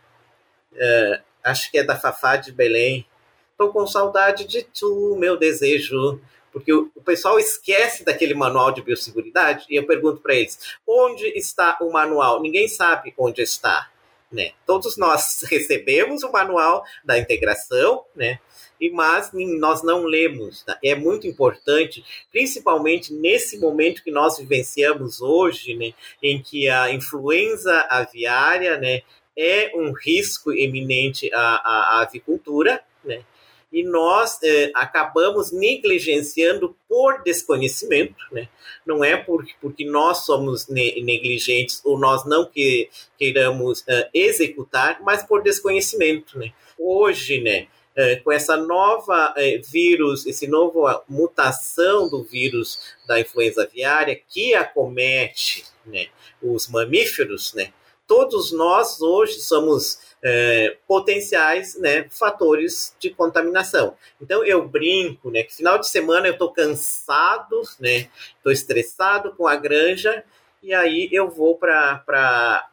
é, 0.74 1.20
acho 1.44 1.70
que 1.70 1.78
é 1.78 1.84
da 1.84 1.96
Fafá 1.96 2.36
de 2.36 2.52
Belém. 2.52 3.06
Estou 3.52 3.72
com 3.72 3.86
saudade 3.86 4.46
de 4.46 4.62
tu, 4.62 5.16
meu 5.18 5.36
desejo. 5.36 6.20
Porque 6.52 6.72
o, 6.72 6.90
o 6.94 7.02
pessoal 7.02 7.38
esquece 7.38 8.04
daquele 8.04 8.34
manual 8.34 8.72
de 8.72 8.82
biosseguridade 8.82 9.66
e 9.70 9.76
eu 9.76 9.86
pergunto 9.86 10.20
para 10.20 10.34
eles: 10.34 10.58
onde 10.86 11.26
está 11.36 11.78
o 11.80 11.92
manual? 11.92 12.42
Ninguém 12.42 12.68
sabe 12.68 13.14
onde 13.16 13.42
está. 13.42 13.90
Né? 14.30 14.52
Todos 14.64 14.96
nós 14.96 15.42
recebemos 15.50 16.22
o 16.22 16.30
manual 16.30 16.84
da 17.04 17.18
integração, 17.18 18.04
né? 18.14 18.38
E, 18.80 18.90
mas 18.90 19.30
nós 19.34 19.82
não 19.82 20.04
lemos. 20.04 20.62
Tá? 20.62 20.78
É 20.82 20.94
muito 20.94 21.26
importante, 21.26 22.02
principalmente 22.32 23.12
nesse 23.12 23.58
momento 23.58 24.02
que 24.02 24.10
nós 24.10 24.38
vivenciamos 24.38 25.20
hoje, 25.20 25.74
né? 25.74 25.92
em 26.22 26.40
que 26.40 26.68
a 26.68 26.90
influenza 26.90 27.86
aviária 27.90 28.78
né? 28.78 29.02
É 29.40 29.72
um 29.74 29.92
risco 29.92 30.52
eminente 30.52 31.32
à, 31.32 31.38
à, 31.40 32.02
avicultura, 32.02 32.82
né? 33.02 33.24
e 33.72 33.82
nós 33.82 34.38
eh, 34.42 34.70
acabamos 34.74 35.50
negligenciando 35.50 36.76
por 36.88 37.22
desconhecimento, 37.22 38.16
né? 38.32 38.48
não 38.84 39.02
é 39.02 39.16
porque, 39.16 39.54
porque 39.60 39.84
nós 39.84 40.26
somos 40.26 40.68
ne 40.68 41.00
negligentes 41.02 41.80
ou 41.84 41.98
nós 41.98 42.26
não 42.26 42.44
que, 42.44 42.90
queiramos 43.16 43.80
uh, 43.82 44.10
executar, 44.12 45.00
mas 45.02 45.22
por 45.22 45.42
desconhecimento. 45.42 46.36
Né? 46.36 46.52
Hoje, 46.76 47.40
né, 47.40 47.68
uh, 47.96 48.22
com 48.24 48.32
essa 48.32 48.56
nova 48.56 49.34
vírus, 49.70 50.26
essa 50.26 50.46
nova 50.48 51.04
mutação 51.08 52.10
do 52.10 52.24
vírus 52.24 52.80
da 53.06 53.20
influenza 53.20 53.62
aviária 53.62 54.20
que 54.28 54.52
acomete 54.52 55.64
né, 55.86 56.08
os 56.42 56.68
mamíferos, 56.68 57.54
né, 57.54 57.72
todos 58.10 58.50
nós 58.50 59.00
hoje 59.00 59.40
somos 59.40 60.00
é, 60.20 60.76
potenciais 60.88 61.78
né, 61.78 62.08
fatores 62.10 62.92
de 62.98 63.10
contaminação. 63.10 63.96
Então 64.20 64.44
eu 64.44 64.66
brinco, 64.66 65.30
né, 65.30 65.44
que 65.44 65.54
final 65.54 65.78
de 65.78 65.86
semana 65.86 66.26
eu 66.26 66.32
estou 66.32 66.52
cansado, 66.52 67.62
né, 67.78 68.08
estou 68.36 68.50
estressado 68.50 69.32
com 69.36 69.46
a 69.46 69.54
granja 69.54 70.24
e 70.60 70.74
aí 70.74 71.08
eu 71.12 71.30
vou 71.30 71.54
para 71.54 72.68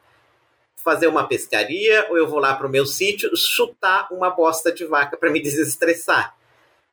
fazer 0.78 1.06
uma 1.06 1.28
pescaria 1.28 2.08
ou 2.10 2.18
eu 2.18 2.28
vou 2.28 2.40
lá 2.40 2.56
para 2.56 2.66
o 2.66 2.72
meu 2.72 2.88
sítio 2.88 3.30
chutar 3.38 4.08
uma 4.12 4.32
bosta 4.32 4.72
de 4.72 4.86
vaca 4.86 5.16
para 5.16 5.30
me 5.30 5.40
desestressar. 5.40 6.36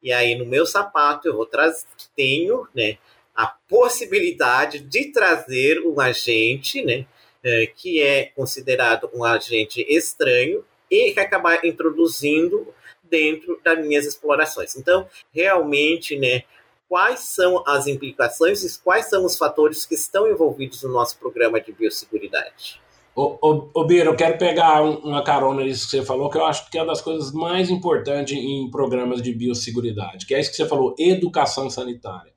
E 0.02 0.12
aí 0.12 0.34
no 0.34 0.44
meu 0.44 0.66
sapato 0.66 1.26
eu 1.26 1.34
vou 1.34 1.46
trazer, 1.46 1.86
tenho, 2.14 2.68
né, 2.74 2.98
a 3.34 3.46
possibilidade 3.46 4.80
de 4.80 5.06
trazer 5.06 5.80
um 5.80 5.98
agente, 5.98 6.84
né, 6.84 7.06
é, 7.44 7.66
que 7.66 8.02
é 8.02 8.26
considerado 8.34 9.10
um 9.14 9.22
agente 9.22 9.84
estranho 9.88 10.64
e 10.90 11.12
que 11.12 11.20
acabar 11.20 11.64
introduzindo 11.64 12.66
dentro 13.02 13.60
das 13.62 13.78
minhas 13.84 14.06
explorações. 14.06 14.74
Então, 14.76 15.06
realmente, 15.32 16.16
né, 16.16 16.42
quais 16.88 17.20
são 17.20 17.62
as 17.66 17.86
implicações 17.86 18.62
e 18.62 18.82
quais 18.82 19.06
são 19.06 19.24
os 19.24 19.36
fatores 19.36 19.84
que 19.84 19.94
estão 19.94 20.30
envolvidos 20.30 20.82
no 20.82 20.90
nosso 20.90 21.18
programa 21.18 21.60
de 21.60 21.72
biosseguridade. 21.72 22.80
Ô, 23.16 23.84
Bira, 23.84 24.10
eu 24.10 24.16
quero 24.16 24.36
pegar 24.38 24.82
um, 24.82 24.96
uma 24.96 25.22
carona 25.22 25.62
nisso 25.62 25.88
que 25.88 25.96
você 25.96 26.04
falou, 26.04 26.28
que 26.28 26.36
eu 26.36 26.44
acho 26.44 26.68
que 26.68 26.76
é 26.76 26.82
uma 26.82 26.88
das 26.88 27.00
coisas 27.00 27.30
mais 27.32 27.70
importantes 27.70 28.36
em 28.36 28.68
programas 28.70 29.22
de 29.22 29.32
biosseguridade, 29.32 30.26
que 30.26 30.34
é 30.34 30.40
isso 30.40 30.50
que 30.50 30.56
você 30.56 30.66
falou, 30.66 30.96
educação 30.98 31.70
sanitária. 31.70 32.33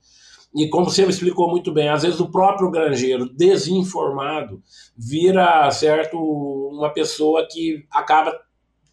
E 0.55 0.69
como 0.69 0.89
você 0.89 1.05
explicou 1.05 1.49
muito 1.49 1.71
bem, 1.71 1.89
às 1.89 2.03
vezes 2.03 2.19
o 2.19 2.31
próprio 2.31 2.71
granjeiro 2.71 3.29
desinformado 3.29 4.61
vira, 4.97 5.69
certo, 5.71 6.17
uma 6.17 6.89
pessoa 6.91 7.47
que 7.49 7.85
acaba 7.91 8.33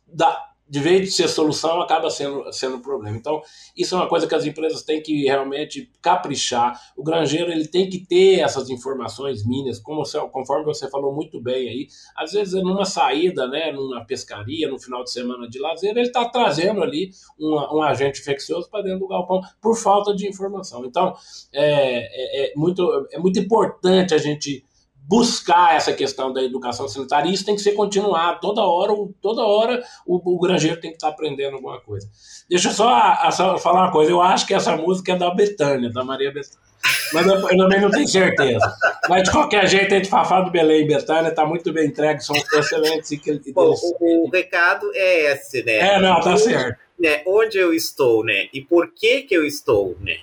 da, 0.06 0.53
de 0.68 0.80
vez 0.80 1.02
de 1.02 1.10
ser 1.10 1.28
solução, 1.28 1.80
acaba 1.82 2.08
sendo, 2.08 2.50
sendo 2.52 2.78
problema. 2.78 3.16
Então, 3.16 3.42
isso 3.76 3.94
é 3.94 3.98
uma 3.98 4.08
coisa 4.08 4.26
que 4.26 4.34
as 4.34 4.46
empresas 4.46 4.82
têm 4.82 5.02
que 5.02 5.24
realmente 5.24 5.90
caprichar. 6.00 6.80
O 6.96 7.02
granjeiro 7.02 7.52
ele 7.52 7.68
tem 7.68 7.88
que 7.88 7.98
ter 7.98 8.40
essas 8.40 8.70
informações 8.70 9.44
mínimas, 9.46 9.78
como 9.78 10.04
você, 10.04 10.18
conforme 10.28 10.64
você 10.64 10.88
falou 10.88 11.14
muito 11.14 11.40
bem 11.40 11.68
aí. 11.68 11.88
Às 12.16 12.32
vezes, 12.32 12.54
numa 12.54 12.86
saída, 12.86 13.46
né, 13.46 13.72
numa 13.72 14.04
pescaria, 14.06 14.68
no 14.68 14.78
final 14.78 15.04
de 15.04 15.10
semana 15.10 15.48
de 15.48 15.58
lazer, 15.58 15.90
ele 15.90 16.00
está 16.00 16.28
trazendo 16.28 16.82
ali 16.82 17.10
um, 17.38 17.54
um 17.76 17.82
agente 17.82 18.20
infeccioso 18.20 18.68
para 18.70 18.82
dentro 18.82 19.00
do 19.00 19.08
galpão 19.08 19.42
por 19.60 19.76
falta 19.76 20.14
de 20.14 20.26
informação. 20.26 20.84
Então, 20.86 21.14
é, 21.52 22.46
é, 22.46 22.52
é, 22.52 22.52
muito, 22.56 23.06
é 23.12 23.18
muito 23.18 23.38
importante 23.38 24.14
a 24.14 24.18
gente 24.18 24.64
buscar 25.06 25.76
essa 25.76 25.92
questão 25.92 26.32
da 26.32 26.42
educação 26.42 26.88
sanitária. 26.88 27.30
Isso 27.30 27.44
tem 27.44 27.54
que 27.54 27.60
ser 27.60 27.72
continuado. 27.72 28.40
Toda 28.40 28.62
hora, 28.62 28.92
toda 29.20 29.42
hora 29.42 29.82
o, 30.06 30.34
o 30.34 30.38
granjeiro 30.38 30.80
tem 30.80 30.90
que 30.90 30.96
estar 30.96 31.08
aprendendo 31.08 31.56
alguma 31.56 31.80
coisa. 31.80 32.08
Deixa 32.48 32.68
eu 32.68 32.72
só, 32.72 33.30
só 33.30 33.58
falar 33.58 33.84
uma 33.84 33.92
coisa. 33.92 34.10
Eu 34.10 34.20
acho 34.20 34.46
que 34.46 34.54
essa 34.54 34.76
música 34.76 35.12
é 35.12 35.16
da 35.16 35.32
Betânia, 35.32 35.90
da 35.92 36.02
Maria 36.02 36.32
Betânia. 36.32 36.64
Mas 37.12 37.26
eu, 37.26 37.34
eu, 37.34 37.56
também 37.56 37.80
não 37.80 37.90
tenho 37.90 38.08
certeza. 38.08 38.74
Mas 39.08 39.24
de 39.24 39.30
qualquer 39.30 39.66
jeito, 39.66 39.94
a 39.94 39.96
gente 39.96 40.08
Fafá 40.08 40.40
do 40.40 40.50
Belém 40.50 40.82
e 40.82 40.86
Betânia 40.86 41.28
está 41.28 41.46
muito 41.46 41.72
bem 41.72 41.86
entregue, 41.86 42.20
são 42.20 42.36
excelentes. 42.36 43.10
E 43.10 43.52
Bom, 43.52 43.74
o, 44.00 44.26
o, 44.26 44.30
recado 44.30 44.90
é 44.94 45.32
esse, 45.32 45.62
né? 45.62 45.78
É, 45.78 46.00
não, 46.00 46.20
tá 46.20 46.36
certo. 46.36 46.78
Né, 46.98 47.22
onde 47.26 47.58
eu 47.58 47.72
estou, 47.74 48.24
né? 48.24 48.48
E 48.52 48.60
por 48.60 48.92
que 48.92 49.22
que 49.22 49.34
eu 49.34 49.44
estou, 49.44 49.96
né? 50.00 50.18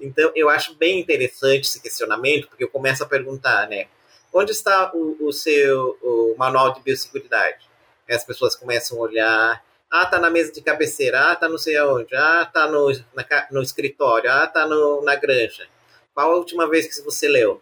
Então, 0.00 0.30
eu 0.34 0.48
acho 0.48 0.74
bem 0.74 1.00
interessante 1.00 1.62
esse 1.62 1.80
questionamento, 1.80 2.48
porque 2.48 2.64
eu 2.64 2.68
começo 2.68 3.02
a 3.02 3.06
perguntar, 3.06 3.68
né? 3.68 3.86
Onde 4.36 4.52
está 4.52 4.92
o, 4.94 5.16
o 5.20 5.32
seu 5.32 5.98
o 6.02 6.34
manual 6.36 6.72
de 6.74 6.80
biosseguridade? 6.82 7.66
As 8.08 8.24
pessoas 8.24 8.54
começam 8.54 8.98
a 8.98 9.00
olhar, 9.00 9.64
ah, 9.90 10.06
tá 10.06 10.18
na 10.18 10.30
mesa 10.30 10.52
de 10.52 10.60
cabeceira, 10.60 11.32
ah, 11.32 11.36
tá 11.36 11.48
não 11.48 11.58
sei 11.58 11.76
aonde, 11.76 12.14
ah, 12.14 12.48
tá 12.52 12.70
no, 12.70 12.90
na, 13.14 13.46
no 13.50 13.62
escritório, 13.62 14.30
ah, 14.30 14.46
tá 14.46 14.66
no, 14.66 15.02
na 15.02 15.16
granja. 15.16 15.66
Qual 16.14 16.32
a 16.32 16.36
última 16.36 16.68
vez 16.68 16.86
que 16.86 17.02
você 17.02 17.26
leu? 17.28 17.60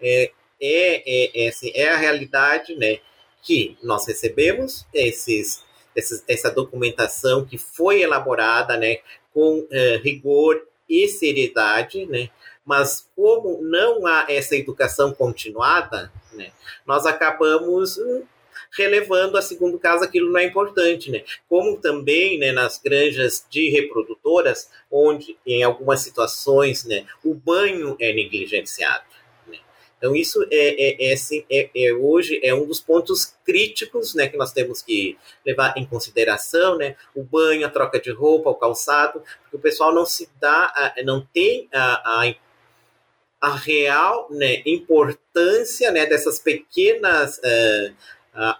É, 0.00 0.30
é, 0.60 1.02
é, 1.06 1.44
é, 1.44 1.48
assim, 1.48 1.72
é 1.74 1.88
a 1.88 1.96
realidade, 1.96 2.76
né, 2.76 2.98
que 3.42 3.76
nós 3.82 4.06
recebemos 4.06 4.86
esses, 4.94 5.64
esses, 5.96 6.22
essa 6.28 6.50
documentação 6.50 7.44
que 7.44 7.58
foi 7.58 8.02
elaborada, 8.02 8.76
né, 8.76 8.98
com 9.34 9.58
uh, 9.58 10.02
rigor 10.02 10.62
e 10.88 11.08
seriedade, 11.08 12.06
né, 12.06 12.30
mas 12.64 13.08
como 13.16 13.60
não 13.62 14.06
há 14.06 14.26
essa 14.28 14.56
educação 14.56 15.12
continuada, 15.12 16.12
né, 16.32 16.52
nós 16.86 17.06
acabamos 17.06 17.98
hum, 17.98 18.22
relevando 18.76 19.36
a 19.36 19.42
segundo 19.42 19.78
caso 19.78 20.04
aquilo 20.04 20.30
não 20.30 20.38
é 20.38 20.44
importante, 20.44 21.10
né? 21.10 21.22
Como 21.48 21.76
também, 21.78 22.38
né, 22.38 22.52
nas 22.52 22.78
granjas 22.78 23.44
de 23.48 23.68
reprodutoras, 23.68 24.70
onde 24.90 25.36
em 25.46 25.62
algumas 25.62 26.00
situações, 26.00 26.84
né, 26.84 27.06
o 27.22 27.34
banho 27.34 27.96
é 28.00 28.12
negligenciado. 28.12 29.04
Né? 29.46 29.58
Então 29.98 30.16
isso 30.16 30.42
é, 30.50 30.56
é, 30.56 31.10
é, 31.10 31.12
assim, 31.12 31.44
é, 31.50 31.68
é, 31.74 31.92
hoje 31.92 32.40
é 32.42 32.54
um 32.54 32.64
dos 32.64 32.80
pontos 32.80 33.36
críticos, 33.44 34.14
né, 34.14 34.26
que 34.26 34.38
nós 34.38 34.52
temos 34.52 34.80
que 34.80 35.18
levar 35.44 35.74
em 35.76 35.84
consideração, 35.84 36.78
né? 36.78 36.96
O 37.14 37.22
banho, 37.22 37.66
a 37.66 37.70
troca 37.70 38.00
de 38.00 38.10
roupa, 38.10 38.48
o 38.48 38.54
calçado, 38.54 39.22
porque 39.42 39.56
o 39.56 39.60
pessoal 39.60 39.94
não 39.94 40.06
se 40.06 40.30
dá, 40.40 40.94
não 41.04 41.20
tem 41.32 41.68
a, 41.72 42.20
a 42.20 42.34
a 43.42 43.56
real 43.56 44.28
né, 44.30 44.62
importância 44.64 45.90
né, 45.90 46.06
dessas 46.06 46.38
pequenas 46.38 47.38
uh, 47.38 47.92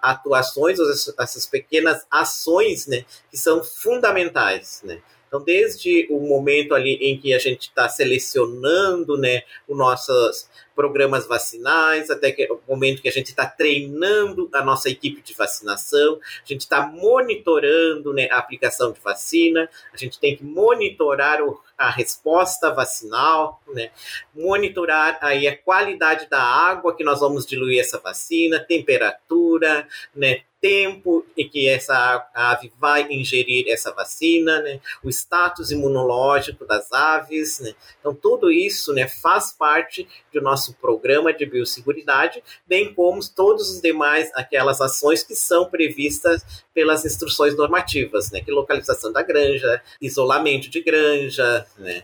atuações, 0.03 0.77
essas 1.17 1.47
pequenas 1.47 2.05
ações 2.11 2.89
né, 2.89 3.05
que 3.31 3.37
são 3.37 3.63
fundamentais. 3.63 4.83
Né? 4.85 5.01
Então, 5.29 5.41
desde 5.41 6.09
o 6.11 6.19
momento 6.19 6.75
ali 6.75 6.95
em 6.95 7.17
que 7.17 7.33
a 7.33 7.39
gente 7.39 7.69
está 7.69 7.89
selecionando 7.89 9.17
né, 9.17 9.43
os 9.69 9.79
nossos 9.79 10.49
programas 10.75 11.27
vacinais, 11.27 12.11
até 12.11 12.33
que, 12.33 12.51
o 12.51 12.61
momento 12.69 13.03
que 13.03 13.09
a 13.09 13.13
gente 13.13 13.29
está 13.29 13.47
treinando 13.47 14.49
a 14.53 14.63
nossa 14.65 14.89
equipe 14.89 15.23
de 15.23 15.35
vacinação, 15.35 16.19
a 16.43 16.47
gente 16.47 16.63
está 16.63 16.87
monitorando 16.87 18.13
né, 18.13 18.29
a 18.31 18.39
aplicação 18.39 18.93
de 18.93 19.01
vacina, 19.01 19.69
a 19.93 19.97
gente 19.97 20.19
tem 20.19 20.37
que 20.37 20.45
monitorar 20.45 21.43
o, 21.43 21.61
a 21.77 21.91
resposta 21.91 22.71
vacinal, 22.71 23.63
né, 23.69 23.91
monitorar 24.35 25.19
aí 25.21 25.47
a 25.47 25.57
qualidade 25.57 26.29
da 26.29 26.43
água 26.43 26.95
que 26.95 27.05
nós 27.05 27.21
vamos 27.21 27.47
diluir 27.47 27.81
essa 27.81 27.99
vacina, 27.99 28.61
temperatura, 28.61 29.87
né, 30.15 30.43
tempo 30.63 31.27
em 31.37 31.49
que 31.49 31.69
essa 31.69 32.25
ave 32.33 32.73
vai 32.79 33.11
ingerir 33.11 33.69
essa 33.69 33.93
vacina, 33.93 34.61
né? 34.61 34.81
o 35.03 35.11
status 35.11 35.73
imunológico 35.73 36.65
das 36.65 36.91
aves. 36.93 37.59
Né? 37.59 37.75
Então, 37.99 38.15
tudo 38.15 38.51
isso 38.51 38.93
né, 38.95 39.09
faz 39.09 39.53
parte 39.53 40.09
do 40.33 40.41
nosso 40.41 40.62
programa 40.71 41.33
de 41.33 41.47
biosseguridade, 41.47 42.43
bem 42.67 42.93
como 42.95 43.21
todos 43.35 43.71
os 43.71 43.81
demais 43.81 44.31
aquelas 44.35 44.81
ações 44.81 45.23
que 45.23 45.35
são 45.35 45.69
previstas 45.69 46.65
pelas 46.75 47.05
instruções 47.05 47.57
normativas, 47.57 48.31
né? 48.31 48.41
que 48.41 48.51
localização 48.51 49.13
da 49.13 49.23
granja, 49.23 49.81
isolamento 50.01 50.69
de 50.69 50.83
granja. 50.83 51.67
Né? 51.79 52.03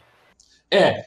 É, 0.70 1.06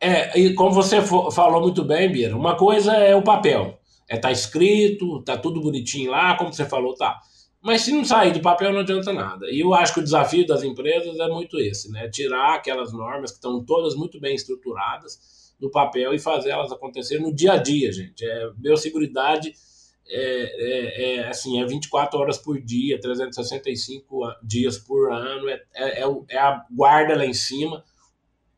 é, 0.00 0.38
e 0.38 0.54
como 0.54 0.72
você 0.72 1.00
falou 1.00 1.60
muito 1.60 1.84
bem, 1.84 2.10
Bira, 2.10 2.36
uma 2.36 2.56
coisa 2.56 2.92
é 2.92 3.14
o 3.14 3.22
papel, 3.22 3.78
é 4.08 4.16
tá 4.16 4.30
escrito, 4.30 5.22
tá 5.22 5.36
tudo 5.36 5.60
bonitinho 5.60 6.10
lá, 6.10 6.36
como 6.36 6.52
você 6.52 6.64
falou, 6.64 6.94
tá. 6.94 7.20
Mas 7.62 7.82
se 7.82 7.92
não 7.92 8.04
sair 8.04 8.32
do 8.32 8.40
papel 8.40 8.72
não 8.72 8.80
adianta 8.80 9.12
nada. 9.12 9.46
E 9.48 9.60
eu 9.60 9.72
acho 9.72 9.94
que 9.94 10.00
o 10.00 10.02
desafio 10.02 10.44
das 10.44 10.64
empresas 10.64 11.16
é 11.16 11.28
muito 11.28 11.60
esse, 11.60 11.92
né? 11.92 12.08
Tirar 12.08 12.56
aquelas 12.56 12.92
normas 12.92 13.30
que 13.30 13.36
estão 13.36 13.64
todas 13.64 13.94
muito 13.94 14.18
bem 14.18 14.34
estruturadas 14.34 15.41
do 15.62 15.70
papel 15.70 16.12
e 16.12 16.18
fazer 16.18 16.50
elas 16.50 16.72
acontecer 16.72 17.20
no 17.20 17.32
dia 17.32 17.52
a 17.52 17.56
dia, 17.56 17.92
gente. 17.92 18.26
É, 18.26 18.50
biosseguridade 18.56 19.54
é, 20.08 20.18
é, 20.18 21.14
é, 21.14 21.28
assim, 21.28 21.62
é 21.62 21.64
24 21.64 22.18
horas 22.18 22.36
por 22.36 22.60
dia, 22.60 23.00
365 23.00 24.18
dias 24.42 24.76
por 24.76 25.12
ano, 25.12 25.48
é, 25.48 25.62
é, 25.72 26.02
é, 26.02 26.06
é 26.30 26.38
a 26.38 26.66
guarda 26.68 27.16
lá 27.16 27.24
em 27.24 27.32
cima 27.32 27.84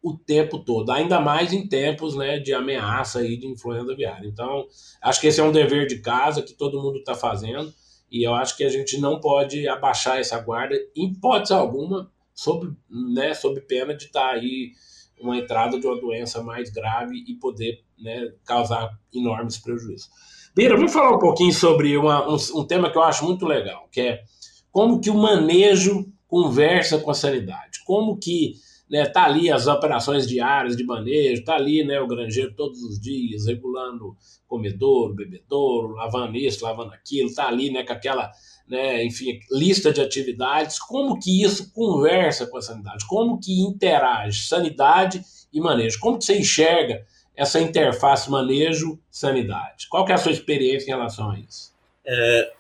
o 0.03 0.17
tempo 0.17 0.59
todo, 0.59 0.91
ainda 0.91 1.21
mais 1.21 1.53
em 1.53 1.67
tempos 1.67 2.17
né, 2.17 2.39
de 2.39 2.55
ameaça 2.55 3.21
aí 3.21 3.37
de 3.37 3.47
influenza 3.47 3.93
aviária. 3.93 4.27
Então, 4.27 4.67
acho 5.03 5.21
que 5.21 5.27
esse 5.27 5.41
é 5.41 5.45
um 5.45 5.53
dever 5.53 5.87
de 5.87 5.99
casa 6.01 6.43
que 6.43 6.55
todo 6.55 6.83
mundo 6.83 6.99
está 6.99 7.15
fazendo 7.15 7.73
e 8.11 8.23
eu 8.23 8.35
acho 8.35 8.57
que 8.57 8.65
a 8.65 8.69
gente 8.71 8.99
não 8.99 9.21
pode 9.21 9.69
abaixar 9.69 10.19
essa 10.19 10.39
guarda, 10.41 10.75
em 10.97 11.09
hipótese 11.09 11.53
alguma, 11.53 12.11
sob, 12.35 12.75
né, 12.91 13.35
sob 13.35 13.61
pena 13.63 13.95
de 13.95 14.05
estar 14.05 14.29
tá 14.29 14.35
aí 14.35 14.73
uma 15.21 15.39
entrada 15.39 15.79
de 15.79 15.87
uma 15.87 16.01
doença 16.01 16.43
mais 16.43 16.71
grave 16.71 17.25
e 17.27 17.35
poder 17.35 17.83
né, 17.99 18.33
causar 18.45 18.99
enormes 19.13 19.59
prejuízos. 19.59 20.09
Bira, 20.55 20.77
vamos 20.77 20.93
falar 20.93 21.17
um 21.17 21.19
pouquinho 21.19 21.53
sobre 21.53 21.97
uma, 21.97 22.29
um, 22.29 22.37
um 22.55 22.65
tema 22.65 22.91
que 22.91 22.99
eu 22.99 23.03
acho 23.03 23.25
muito 23.25 23.45
legal, 23.47 23.89
que 23.91 24.01
é 24.01 24.23
como 24.71 25.01
que 25.01 25.11
o 25.11 25.15
manejo 25.15 26.07
conversa 26.27 26.99
com 26.99 27.11
a 27.11 27.15
sanidade, 27.15 27.81
como 27.85 28.19
que 28.19 28.55
né, 28.91 29.07
tá 29.07 29.25
ali 29.25 29.51
as 29.51 29.67
operações 29.67 30.27
diárias 30.27 30.77
de 30.77 30.85
manejo, 30.85 31.45
tá 31.45 31.55
ali 31.55 31.85
né, 31.85 32.01
o 32.01 32.07
granjeiro 32.07 32.55
todos 32.55 32.83
os 32.83 33.01
dias, 33.01 33.47
regulando 33.47 34.17
comedouro, 34.47 35.15
bebedouro, 35.15 35.95
lavando 35.95 36.37
isso, 36.37 36.65
lavando 36.65 36.93
aquilo, 36.93 37.35
tá 37.35 37.49
ali 37.49 37.71
né, 37.71 37.83
com 37.83 37.93
aquela, 37.93 38.31
né, 38.69 39.05
enfim, 39.05 39.41
lista 39.51 39.93
de 39.93 40.01
atividades, 40.01 40.79
como 40.79 41.19
que 41.19 41.43
isso 41.43 41.73
conversa 41.73 42.47
com 42.47 42.57
a 42.57 42.63
sanidade, 42.63 43.07
como 43.07 43.39
que 43.39 43.61
interage 43.61 44.47
sanidade 44.47 45.23
e 45.53 45.61
manejo, 45.61 45.99
como 46.01 46.19
que 46.19 46.25
você 46.25 46.39
enxerga 46.39 47.07
essa 47.37 47.61
interface 47.61 48.31
manejo-sanidade? 48.31 49.89
Qual 49.89 50.05
que 50.05 50.13
é 50.13 50.15
a 50.15 50.19
sua 50.19 50.33
experiência 50.33 50.87
em 50.87 50.95
relação 50.95 51.31
a 51.31 51.39
isso? 51.39 51.73
É, 52.07 52.53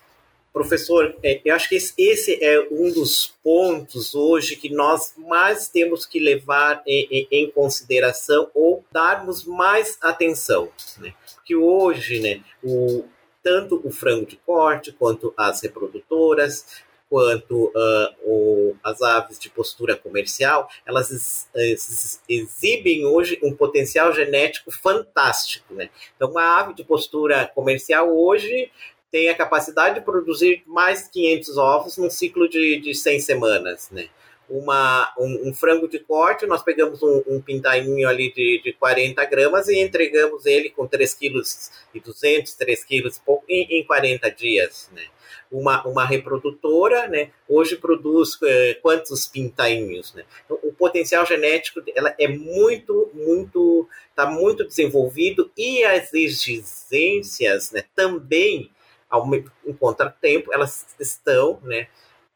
Professor, 0.54 1.16
é, 1.20 1.40
eu 1.44 1.52
acho 1.52 1.68
que 1.68 1.74
esse 1.74 2.38
é 2.40 2.68
um 2.70 2.92
dos 2.92 3.34
pontos 3.42 4.14
hoje 4.14 4.54
que 4.54 4.72
nós 4.72 5.12
mais 5.16 5.68
temos 5.68 6.06
que 6.06 6.20
levar 6.20 6.80
em, 6.86 7.26
em 7.28 7.50
consideração 7.50 8.48
ou 8.54 8.84
darmos 8.92 9.44
mais 9.44 9.98
atenção. 10.00 10.70
Né? 10.98 11.12
Porque 11.34 11.56
hoje, 11.56 12.20
né, 12.20 12.40
o, 12.62 13.04
tanto 13.44 13.80
o 13.84 13.90
frango 13.92 14.26
de 14.26 14.36
corte 14.36 14.90
quanto 14.90 15.32
as 15.36 15.60
reprodutoras, 15.60 16.82
quanto 17.08 17.66
uh, 17.66 18.14
o, 18.24 18.76
as 18.82 19.00
aves 19.02 19.38
de 19.38 19.50
postura 19.50 19.94
comercial, 19.94 20.68
elas 20.84 21.48
ex, 21.54 22.20
exibem 22.28 23.06
hoje 23.06 23.38
um 23.42 23.54
potencial 23.54 24.12
genético 24.12 24.72
fantástico. 24.72 25.74
Né? 25.74 25.90
Então, 26.16 26.30
uma 26.30 26.58
ave 26.58 26.74
de 26.74 26.82
postura 26.82 27.46
comercial 27.54 28.10
hoje 28.10 28.72
tem 29.12 29.28
a 29.28 29.34
capacidade 29.36 29.96
de 29.96 30.00
produzir 30.00 30.64
mais 30.66 31.06
500 31.06 31.56
ovos 31.56 31.96
num 31.98 32.10
ciclo 32.10 32.48
de, 32.48 32.80
de 32.80 32.94
100 32.94 33.20
semanas. 33.20 33.90
Né? 33.92 34.08
Uma, 34.48 35.12
um, 35.18 35.48
um, 35.48 35.54
frango 35.54 35.88
de 35.88 35.98
corte, 35.98 36.46
nós 36.46 36.62
pegamos 36.62 37.02
um, 37.02 37.22
um 37.26 37.40
pintainho 37.40 38.08
ali 38.08 38.32
de, 38.32 38.60
de 38.62 38.72
40 38.74 39.24
gramas 39.24 39.68
e 39.68 39.78
entregamos 39.78 40.44
ele 40.44 40.70
com 40.70 40.86
3 40.86 41.14
quilos 41.14 41.70
e 41.94 42.00
200, 42.00 42.54
3 42.54 42.84
quilos 42.84 43.20
em, 43.48 43.80
em 43.80 43.84
40 43.84 44.30
dias, 44.30 44.90
né? 44.92 45.02
Uma, 45.50 45.86
uma 45.86 46.04
reprodutora, 46.04 47.06
né, 47.06 47.30
hoje 47.48 47.76
produz 47.76 48.36
é, 48.42 48.74
quantos 48.82 49.26
pintainhos, 49.26 50.12
né? 50.12 50.24
Então, 50.44 50.58
o 50.62 50.72
potencial 50.72 51.24
genético 51.24 51.80
ela 51.94 52.12
é 52.18 52.26
muito, 52.26 53.10
muito, 53.14 53.88
está 54.10 54.26
muito 54.26 54.64
desenvolvido 54.64 55.50
e 55.56 55.84
as 55.84 56.12
exigências, 56.12 57.70
né, 57.70 57.84
também, 57.94 58.70
ao, 59.08 59.32
em 59.32 59.72
contratempo, 59.78 60.52
elas 60.52 60.86
estão, 60.98 61.60
né, 61.62 61.86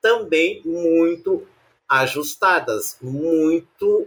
também 0.01 0.63
muito 0.65 1.45
ajustadas, 1.89 2.99
muito. 3.01 4.07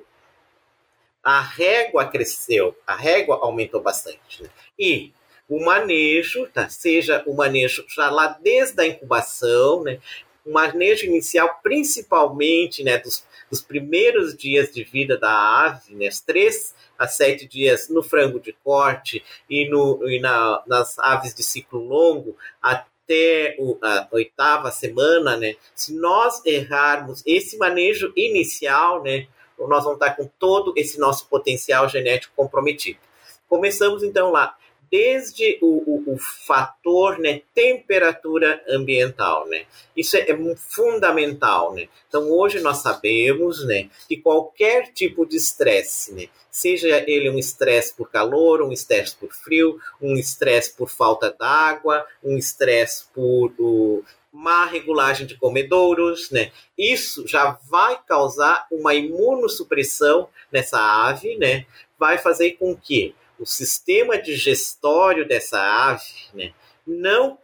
A 1.24 1.40
régua 1.40 2.08
cresceu, 2.08 2.76
a 2.86 2.96
régua 2.96 3.40
aumentou 3.42 3.82
bastante. 3.82 4.42
Né? 4.42 4.50
E 4.78 5.14
o 5.48 5.64
manejo, 5.64 6.48
tá? 6.48 6.68
seja 6.70 7.24
o 7.28 7.36
manejo 7.36 7.86
já 7.88 8.10
lá 8.10 8.28
desde 8.42 8.82
a 8.82 8.88
incubação, 8.88 9.84
né? 9.84 10.00
o 10.46 10.52
manejo 10.52 11.06
inicial, 11.06 11.60
principalmente 11.62 12.84
né, 12.84 12.98
dos, 12.98 13.24
dos 13.50 13.62
primeiros 13.62 14.36
dias 14.36 14.72
de 14.72 14.84
vida 14.84 15.18
da 15.18 15.32
ave, 15.66 15.94
né, 15.94 16.10
três 16.26 16.74
a 16.98 17.08
sete 17.08 17.48
dias 17.48 17.90
no 17.90 18.04
frango 18.04 18.40
de 18.40 18.54
corte 18.64 19.24
e, 19.50 19.70
no, 19.70 20.08
e 20.10 20.20
na, 20.20 20.64
nas 20.68 20.98
aves 21.00 21.34
de 21.34 21.44
ciclo 21.44 21.80
longo, 21.80 22.36
a, 22.62 22.84
até 23.04 23.58
a 23.82 24.08
oitava 24.12 24.72
semana, 24.72 25.36
né? 25.38 25.56
Se 25.76 25.94
nós 25.94 26.46
errarmos 26.46 27.24
esse 27.26 27.58
manejo 27.58 28.12
inicial, 28.16 29.04
né? 29.04 29.28
Nós 29.58 29.84
vamos 29.84 30.02
estar 30.02 30.16
com 30.16 30.28
todo 30.40 30.74
esse 30.76 31.00
nosso 31.00 31.28
potencial 31.28 31.88
genético 31.88 32.34
comprometido. 32.36 33.00
Começamos 33.48 34.02
então 34.02 34.32
lá 34.32 34.56
desde 34.92 35.58
o, 35.62 35.68
o, 35.68 36.14
o, 36.14 36.18
fator 36.18 37.18
né, 37.18 37.42
temperatura 37.56 38.62
ambiental. 38.68 39.48
Né? 39.48 39.66
Isso 39.96 40.18
é, 40.18 40.30
é, 40.30 40.56
fundamental. 40.56 41.74
Né? 41.74 41.88
Então, 42.10 42.30
hoje 42.30 42.60
nós 42.60 42.78
sabemos 42.80 43.66
né, 43.66 43.90
que 44.08 44.18
qualquer 44.18 44.92
tipo 44.92 45.26
de 45.26 45.38
estresse, 45.38 46.14
né, 46.14 46.28
seja 46.52 47.04
ele 47.08 47.30
um 47.30 47.40
estresse 47.40 47.96
por 47.96 48.12
calor, 48.12 48.62
um 48.62 48.74
estresse 48.74 49.16
por 49.16 49.32
frio, 49.32 49.80
um 50.02 50.16
estresse 50.18 50.74
por 50.74 50.90
falta 50.90 51.32
d'água, 51.32 52.06
um 52.22 52.38
estresse 52.38 53.06
por 53.14 53.54
o, 53.58 54.04
má 54.32 54.66
regulagem 54.66 55.28
de 55.28 55.36
comedouros, 55.36 56.32
né? 56.32 56.52
Isso 56.78 57.28
já 57.28 57.60
vai 57.70 58.00
causar 58.08 58.66
uma 58.72 58.94
imunossupressão 58.94 60.30
nessa 60.50 60.80
ave, 60.80 61.38
né? 61.38 61.66
Vai 62.00 62.18
fazer 62.18 62.52
com 62.52 62.76
que 62.76 63.14
o 63.42 63.46
sistema 63.46 64.22
digestório 64.22 65.28
dessa 65.28 65.60
ave 65.60 66.04
né, 66.34 66.54
não 66.86 67.40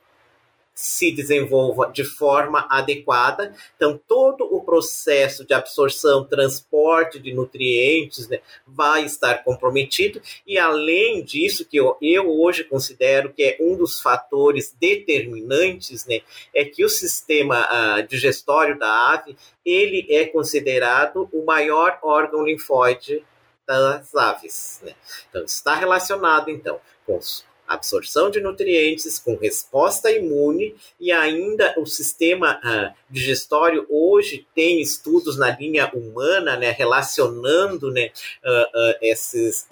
se 0.76 1.12
desenvolva 1.12 1.90
de 1.92 2.04
forma 2.04 2.68
adequada. 2.70 3.52
Então, 3.76 4.00
todo 4.08 4.44
o 4.44 4.64
processo 4.64 5.44
de 5.44 5.56
absorção, 5.56 6.24
transporte 6.24 7.20
de 7.20 7.34
nutrientes 7.34 8.30
né, 8.30 8.42
vai 8.68 9.04
estar 9.04 9.44
comprometido. 9.44 10.22
E, 10.46 10.60
além 10.60 11.24
disso, 11.24 11.66
que 11.66 11.78
eu, 11.78 11.98
eu 12.00 12.30
hoje 12.30 12.64
considero 12.64 13.34
que 13.34 13.42
é 13.42 13.58
um 13.60 13.76
dos 13.76 14.00
fatores 14.00 14.76
determinantes, 14.80 16.06
né, 16.06 16.22
é 16.54 16.64
que 16.64 16.86
o 16.86 16.90
sistema 16.90 17.68
uh, 17.68 18.08
digestório 18.08 18.78
da 18.78 19.14
ave 19.14 19.36
ele 19.66 20.06
é 20.12 20.26
considerado 20.26 21.28
o 21.34 21.44
maior 21.44 21.98
órgão 22.04 22.46
linfóide 22.46 23.26
das 23.68 24.16
aves. 24.16 24.80
Né? 24.84 24.94
Então, 25.30 25.44
está 25.44 25.76
relacionado, 25.76 26.50
então, 26.50 26.80
com 27.06 27.20
absorção 27.68 28.32
de 28.32 28.40
nutrientes, 28.40 29.20
com 29.20 29.36
resposta 29.36 30.10
imune 30.10 30.74
e 31.00 31.12
ainda 31.12 31.76
o 31.78 31.86
sistema 31.86 32.60
uh, 32.64 32.96
digestório 33.10 33.86
hoje 33.90 34.48
tem 34.56 34.80
estudos 34.80 35.38
na 35.38 35.50
linha 35.50 35.92
humana, 35.94 36.56
né, 36.56 36.72
relacionando 36.72 37.92
né, 37.92 38.10
uh, 38.46 38.62
uh, 38.62 38.96
esses 39.02 39.68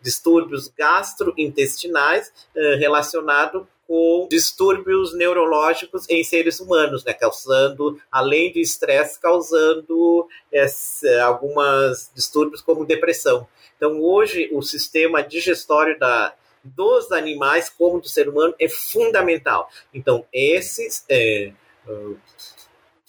distúrbios 0.00 0.68
gastrointestinais 0.68 2.32
relacionado 2.78 3.66
com 3.86 4.26
distúrbios 4.28 5.16
neurológicos 5.16 6.08
em 6.08 6.24
seres 6.24 6.60
humanos, 6.60 7.04
né, 7.04 7.12
causando, 7.12 8.00
além 8.10 8.52
do 8.52 8.58
estresse, 8.58 9.20
causando 9.20 10.26
esse, 10.50 11.08
algumas 11.20 12.10
distúrbios 12.14 12.60
como 12.60 12.84
depressão. 12.84 13.46
Então, 13.76 14.00
hoje, 14.00 14.48
o 14.52 14.62
sistema 14.62 15.22
digestório 15.22 15.98
da, 15.98 16.34
dos 16.64 17.12
animais, 17.12 17.68
como 17.68 18.00
do 18.00 18.08
ser 18.08 18.28
humano, 18.28 18.54
é 18.58 18.68
fundamental. 18.68 19.70
Então, 19.94 20.26
esses, 20.32 21.04
é, 21.08 21.52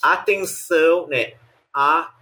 atenção 0.01 1.07
né, 1.07 1.33
a 1.73 2.13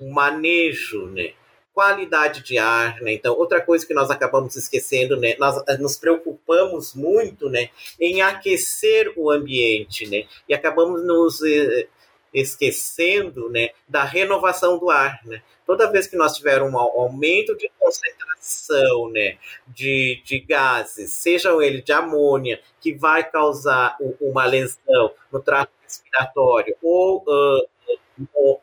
manejo, 0.00 1.06
né, 1.06 1.32
qualidade 1.72 2.42
de 2.42 2.58
ar, 2.58 3.00
né? 3.00 3.12
Então, 3.12 3.34
outra 3.34 3.60
coisa 3.60 3.86
que 3.86 3.94
nós 3.94 4.10
acabamos 4.10 4.56
esquecendo, 4.56 5.16
né? 5.16 5.34
Nós 5.38 5.62
eh, 5.68 5.78
nos 5.78 5.96
preocupamos 5.96 6.94
muito, 6.94 7.48
né, 7.48 7.70
em 8.00 8.20
aquecer 8.22 9.12
o 9.16 9.30
ambiente, 9.30 10.06
né? 10.08 10.24
E 10.48 10.54
acabamos 10.54 11.04
nos 11.04 11.42
eh, 11.42 11.88
esquecendo, 12.32 13.50
né, 13.50 13.70
da 13.88 14.04
renovação 14.04 14.78
do 14.78 14.90
ar, 14.90 15.20
né? 15.24 15.42
Toda 15.66 15.90
vez 15.90 16.06
que 16.06 16.16
nós 16.16 16.36
tivermos 16.36 16.72
um 16.72 16.78
aumento 16.78 17.56
de 17.56 17.70
concentração, 17.78 19.10
né, 19.10 19.36
de, 19.68 20.20
de 20.24 20.40
gases, 20.40 21.12
sejam 21.12 21.62
eles 21.62 21.84
de 21.84 21.92
amônia, 21.92 22.60
que 22.80 22.94
vai 22.94 23.28
causar 23.28 23.96
uma 24.20 24.44
lesão 24.44 25.12
no 25.30 25.40
trato 25.40 25.70
respiratório, 25.82 26.74
ou 26.82 27.22
uh, 27.22 27.68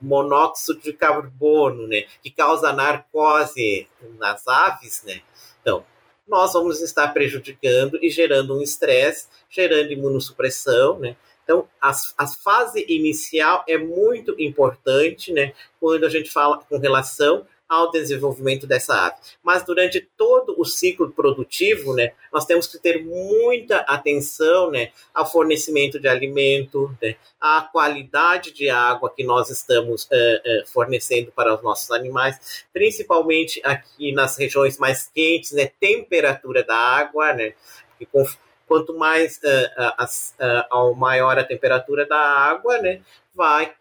monóxido 0.01 0.79
de 0.79 0.93
carbono, 0.93 1.87
né, 1.87 2.05
que 2.21 2.29
causa 2.31 2.71
narcose 2.73 3.87
nas 4.17 4.47
aves, 4.47 5.03
né? 5.03 5.21
Então, 5.61 5.83
nós 6.27 6.53
vamos 6.53 6.81
estar 6.81 7.07
prejudicando 7.09 7.97
e 8.01 8.09
gerando 8.09 8.57
um 8.57 8.61
estresse, 8.61 9.27
gerando 9.49 9.91
imunossupressão, 9.91 10.99
né? 10.99 11.15
Então, 11.43 11.67
a, 11.81 11.91
a 12.17 12.27
fase 12.27 12.85
inicial 12.87 13.63
é 13.67 13.75
muito 13.75 14.35
importante, 14.39 15.33
né? 15.33 15.53
Quando 15.79 16.05
a 16.05 16.09
gente 16.09 16.29
fala 16.29 16.59
com 16.59 16.77
relação 16.77 17.47
ao 17.69 17.91
desenvolvimento 17.91 18.65
dessa 18.65 18.95
ave. 19.05 19.17
Mas 19.43 19.63
durante 19.63 20.01
todo 20.17 20.55
o 20.57 20.65
ciclo 20.65 21.11
produtivo, 21.11 21.93
né, 21.93 22.13
nós 22.33 22.43
temos 22.45 22.65
que 22.65 22.79
ter 22.79 23.05
muita 23.05 23.81
atenção 23.81 24.71
né, 24.71 24.91
ao 25.13 25.31
fornecimento 25.31 25.99
de 25.99 26.07
alimento, 26.07 26.91
né, 26.99 27.15
à 27.39 27.61
qualidade 27.61 28.51
de 28.51 28.69
água 28.69 29.13
que 29.15 29.23
nós 29.23 29.51
estamos 29.51 30.05
uh, 30.05 30.07
uh, 30.07 30.67
fornecendo 30.67 31.31
para 31.31 31.53
os 31.53 31.61
nossos 31.61 31.91
animais, 31.91 32.65
principalmente 32.73 33.61
aqui 33.63 34.11
nas 34.11 34.35
regiões 34.35 34.79
mais 34.79 35.07
quentes, 35.13 35.51
né, 35.51 35.71
temperatura 35.79 36.63
da 36.63 36.75
água, 36.75 37.33
né, 37.33 37.53
e 38.01 38.05
com, 38.07 38.25
quanto 38.67 38.97
mais 38.97 39.37
uh, 39.37 40.65
ao 40.71 40.95
maior 40.95 41.37
a 41.37 41.43
temperatura 41.43 42.05
da 42.07 42.17
água, 42.17 42.79
né, 42.79 43.01
vai 43.35 43.73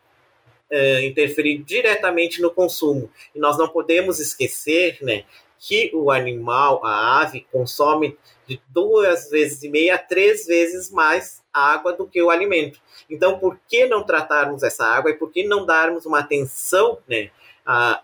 uh, 0.73 1.01
interferir 1.05 1.59
diretamente 1.59 2.41
no 2.41 2.51
consumo. 2.51 3.11
E 3.35 3.39
nós 3.39 3.57
não 3.59 3.69
podemos 3.69 4.19
esquecer 4.21 4.99
né, 5.03 5.25
que 5.59 5.91
o 5.95 6.11
animal, 6.11 6.85
a 6.85 7.21
ave, 7.21 7.47
consome 7.51 8.17
de 8.47 8.61
duas 8.69 9.29
vezes 9.31 9.63
e 9.63 9.69
meia 9.69 9.97
a 9.97 9.99
três 9.99 10.47
vezes 10.47 10.91
mais 10.91 11.43
água 11.53 11.93
do 11.93 12.07
que 12.07 12.23
o 12.23 12.31
alimento. 12.31 12.81
Então, 13.11 13.39
por 13.39 13.59
que 13.69 13.87
não 13.87 14.05
tratarmos 14.05 14.63
essa 14.63 14.85
água 14.85 15.11
e 15.11 15.15
por 15.15 15.31
que 15.31 15.45
não 15.45 15.67
darmos 15.67 16.07
uma 16.07 16.21
atenção 16.21 16.99
né, 17.09 17.31
a, 17.67 18.03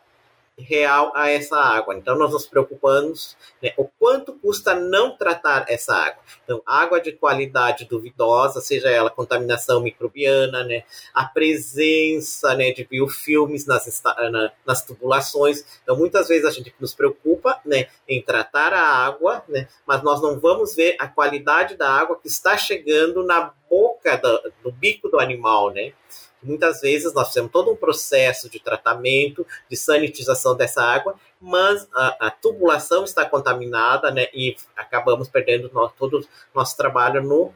real 0.58 1.12
a 1.14 1.30
essa 1.30 1.56
água. 1.56 1.94
Então, 1.94 2.16
nós 2.16 2.32
nos 2.32 2.46
preocupamos 2.46 3.36
né, 3.62 3.72
o 3.76 3.84
quanto 3.84 4.32
custa 4.34 4.74
não 4.74 5.16
tratar 5.16 5.66
essa 5.68 5.94
água. 5.94 6.22
Então, 6.44 6.62
água 6.64 7.00
de 7.00 7.12
qualidade 7.12 7.84
duvidosa, 7.84 8.60
seja 8.60 8.88
ela 8.88 9.10
contaminação 9.10 9.80
microbiana, 9.80 10.62
né, 10.64 10.84
a 11.12 11.24
presença 11.24 12.54
né, 12.54 12.70
de 12.70 12.84
biofilmes 12.84 13.66
nas, 13.66 14.02
na, 14.04 14.52
nas 14.64 14.84
tubulações. 14.84 15.64
Então, 15.82 15.96
muitas 15.96 16.28
vezes 16.28 16.44
a 16.44 16.50
gente 16.50 16.74
nos 16.78 16.94
preocupa 16.94 17.60
né, 17.64 17.88
em 18.08 18.22
tratar 18.22 18.72
a 18.72 18.80
água, 18.80 19.42
né, 19.48 19.68
mas 19.86 20.02
nós 20.02 20.22
não 20.22 20.38
vamos 20.38 20.74
ver 20.74 20.96
a 21.00 21.08
qualidade 21.08 21.76
da 21.76 21.90
água 21.90 22.18
que 22.20 22.28
está 22.28 22.56
chegando 22.56 23.24
na 23.24 23.52
boca 23.68 24.16
do, 24.16 24.52
do 24.62 24.72
bico 24.72 25.08
do 25.08 25.18
animal, 25.18 25.72
né? 25.72 25.92
Muitas 26.44 26.80
vezes 26.80 27.12
nós 27.14 27.28
fizemos 27.28 27.50
todo 27.50 27.72
um 27.72 27.76
processo 27.76 28.48
de 28.48 28.60
tratamento, 28.60 29.46
de 29.68 29.76
sanitização 29.76 30.56
dessa 30.56 30.82
água, 30.82 31.14
mas 31.40 31.88
a, 31.94 32.26
a 32.26 32.30
tubulação 32.30 33.04
está 33.04 33.24
contaminada, 33.24 34.10
né? 34.10 34.28
E 34.32 34.56
acabamos 34.76 35.28
perdendo 35.28 35.70
no, 35.72 35.88
todo 35.88 36.20
o 36.20 36.24
nosso 36.54 36.76
trabalho 36.76 37.22
no 37.22 37.52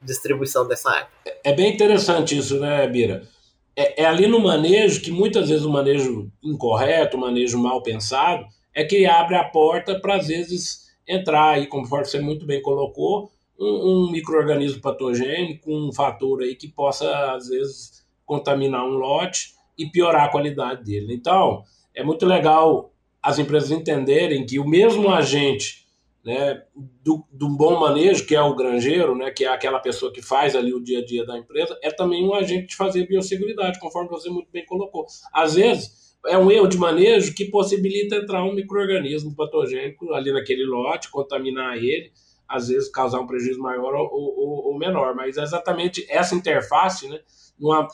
distribuição 0.00 0.66
dessa 0.66 0.90
água. 0.90 1.10
É 1.42 1.52
bem 1.52 1.74
interessante 1.74 2.38
isso, 2.38 2.58
né, 2.60 2.86
Bira? 2.86 3.26
É, 3.74 4.02
é, 4.02 4.06
ali 4.06 4.26
no 4.26 4.40
manejo 4.40 5.02
que 5.02 5.10
muitas 5.10 5.48
vezes 5.48 5.64
o 5.64 5.70
manejo 5.70 6.30
incorreto, 6.42 7.16
o 7.16 7.20
manejo 7.20 7.58
mal 7.58 7.82
pensado, 7.82 8.46
é 8.74 8.84
que 8.84 9.04
abre 9.04 9.36
a 9.36 9.44
porta 9.44 10.00
para 10.00 10.16
às 10.16 10.28
vezes 10.28 10.86
entrar 11.06 11.50
aí, 11.50 11.66
conforme 11.66 12.04
você 12.06 12.20
muito 12.20 12.46
bem 12.46 12.62
colocou, 12.62 13.30
um, 13.58 14.06
um 14.06 14.10
microorganismo 14.10 14.80
patogênico, 14.80 15.70
um 15.70 15.92
fator 15.92 16.42
aí 16.42 16.54
que 16.54 16.68
possa 16.68 17.34
às 17.34 17.48
vezes 17.48 18.06
contaminar 18.24 18.84
um 18.84 18.98
lote 18.98 19.54
e 19.78 19.86
piorar 19.86 20.24
a 20.24 20.30
qualidade 20.30 20.84
dele. 20.84 21.14
Então, 21.14 21.62
é 21.94 22.02
muito 22.02 22.26
legal 22.26 22.92
as 23.22 23.38
empresas 23.38 23.70
entenderem 23.70 24.46
que 24.46 24.58
o 24.58 24.66
mesmo 24.66 25.10
agente 25.10 25.86
né, 26.24 26.60
do, 27.04 27.24
do 27.30 27.48
bom 27.48 27.78
manejo, 27.78 28.26
que 28.26 28.34
é 28.34 28.42
o 28.42 28.56
granjeiro, 28.56 29.14
né, 29.14 29.30
que 29.30 29.44
é 29.44 29.48
aquela 29.48 29.78
pessoa 29.78 30.12
que 30.12 30.20
faz 30.20 30.56
ali 30.56 30.74
o 30.74 30.82
dia 30.82 30.98
a 30.98 31.04
dia 31.04 31.24
da 31.24 31.38
empresa, 31.38 31.78
é 31.82 31.90
também 31.90 32.24
um 32.24 32.34
agente 32.34 32.66
de 32.66 32.76
fazer 32.76 33.06
biosseguridade, 33.06 33.78
conforme 33.78 34.10
você 34.10 34.28
muito 34.28 34.50
bem 34.50 34.66
colocou. 34.66 35.06
Às 35.32 35.54
vezes, 35.54 36.16
é 36.26 36.36
um 36.36 36.50
erro 36.50 36.66
de 36.66 36.76
manejo 36.76 37.32
que 37.32 37.44
possibilita 37.44 38.16
entrar 38.16 38.42
um 38.42 38.52
microorganismo 38.52 39.36
patogênico 39.36 40.12
ali 40.12 40.32
naquele 40.32 40.64
lote, 40.64 41.10
contaminar 41.12 41.76
ele, 41.76 42.10
às 42.48 42.68
vezes 42.68 42.88
causar 42.90 43.20
um 43.20 43.26
prejuízo 43.26 43.60
maior 43.60 43.94
ou, 43.94 44.08
ou, 44.12 44.66
ou 44.68 44.78
menor. 44.78 45.14
Mas 45.14 45.36
é 45.36 45.42
exatamente 45.42 46.06
essa 46.08 46.34
interface, 46.34 47.08
né, 47.08 47.20
uma, 47.58 47.86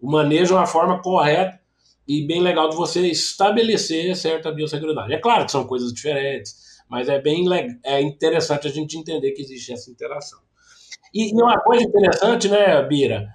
o 0.00 0.10
manejo 0.10 0.54
é 0.54 0.58
uma 0.58 0.66
forma 0.66 1.00
correta 1.00 1.60
e 2.06 2.26
bem 2.26 2.40
legal 2.40 2.68
de 2.68 2.76
você 2.76 3.06
estabelecer 3.06 4.16
certa 4.16 4.50
biosseguridade. 4.50 5.12
É 5.12 5.18
claro 5.18 5.44
que 5.44 5.52
são 5.52 5.64
coisas 5.66 5.92
diferentes, 5.92 6.54
mas 6.88 7.08
é 7.08 7.20
bem 7.20 7.44
é 7.84 8.00
interessante 8.00 8.66
a 8.66 8.70
gente 8.70 8.98
entender 8.98 9.30
que 9.32 9.42
existe 9.42 9.72
essa 9.72 9.90
interação. 9.90 10.40
E, 11.14 11.30
e 11.30 11.42
uma 11.42 11.60
coisa 11.60 11.84
interessante, 11.84 12.48
né, 12.48 12.82
Bira? 12.82 13.28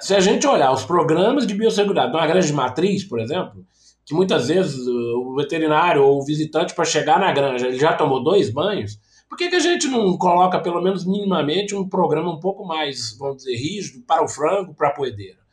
Se 0.00 0.14
a 0.14 0.20
gente 0.20 0.46
olhar 0.46 0.72
os 0.72 0.84
programas 0.84 1.46
de 1.46 1.54
biosseguridade 1.54 2.12
numa 2.12 2.26
granja 2.26 2.48
de 2.48 2.52
matriz, 2.52 3.04
por 3.04 3.20
exemplo, 3.20 3.64
que 4.04 4.14
muitas 4.14 4.48
vezes 4.48 4.86
o 4.86 5.34
veterinário 5.36 6.02
ou 6.02 6.18
o 6.18 6.24
visitante, 6.24 6.74
para 6.74 6.84
chegar 6.84 7.20
na 7.20 7.32
granja, 7.32 7.66
ele 7.66 7.78
já 7.78 7.92
tomou 7.92 8.22
dois 8.22 8.50
banhos, 8.50 8.98
por 9.28 9.36
que, 9.36 9.48
que 9.48 9.56
a 9.56 9.60
gente 9.60 9.88
não 9.88 10.16
coloca, 10.16 10.60
pelo 10.60 10.80
menos 10.80 11.04
minimamente, 11.04 11.74
um 11.74 11.88
programa 11.88 12.32
um 12.32 12.40
pouco 12.40 12.64
mais, 12.64 13.16
vamos 13.18 13.38
dizer, 13.38 13.56
rígido 13.56 14.00
para 14.06 14.24
o 14.24 14.28
frango, 14.28 14.74
para 14.74 14.88
a 14.88 14.92
poedeira? 14.92 15.46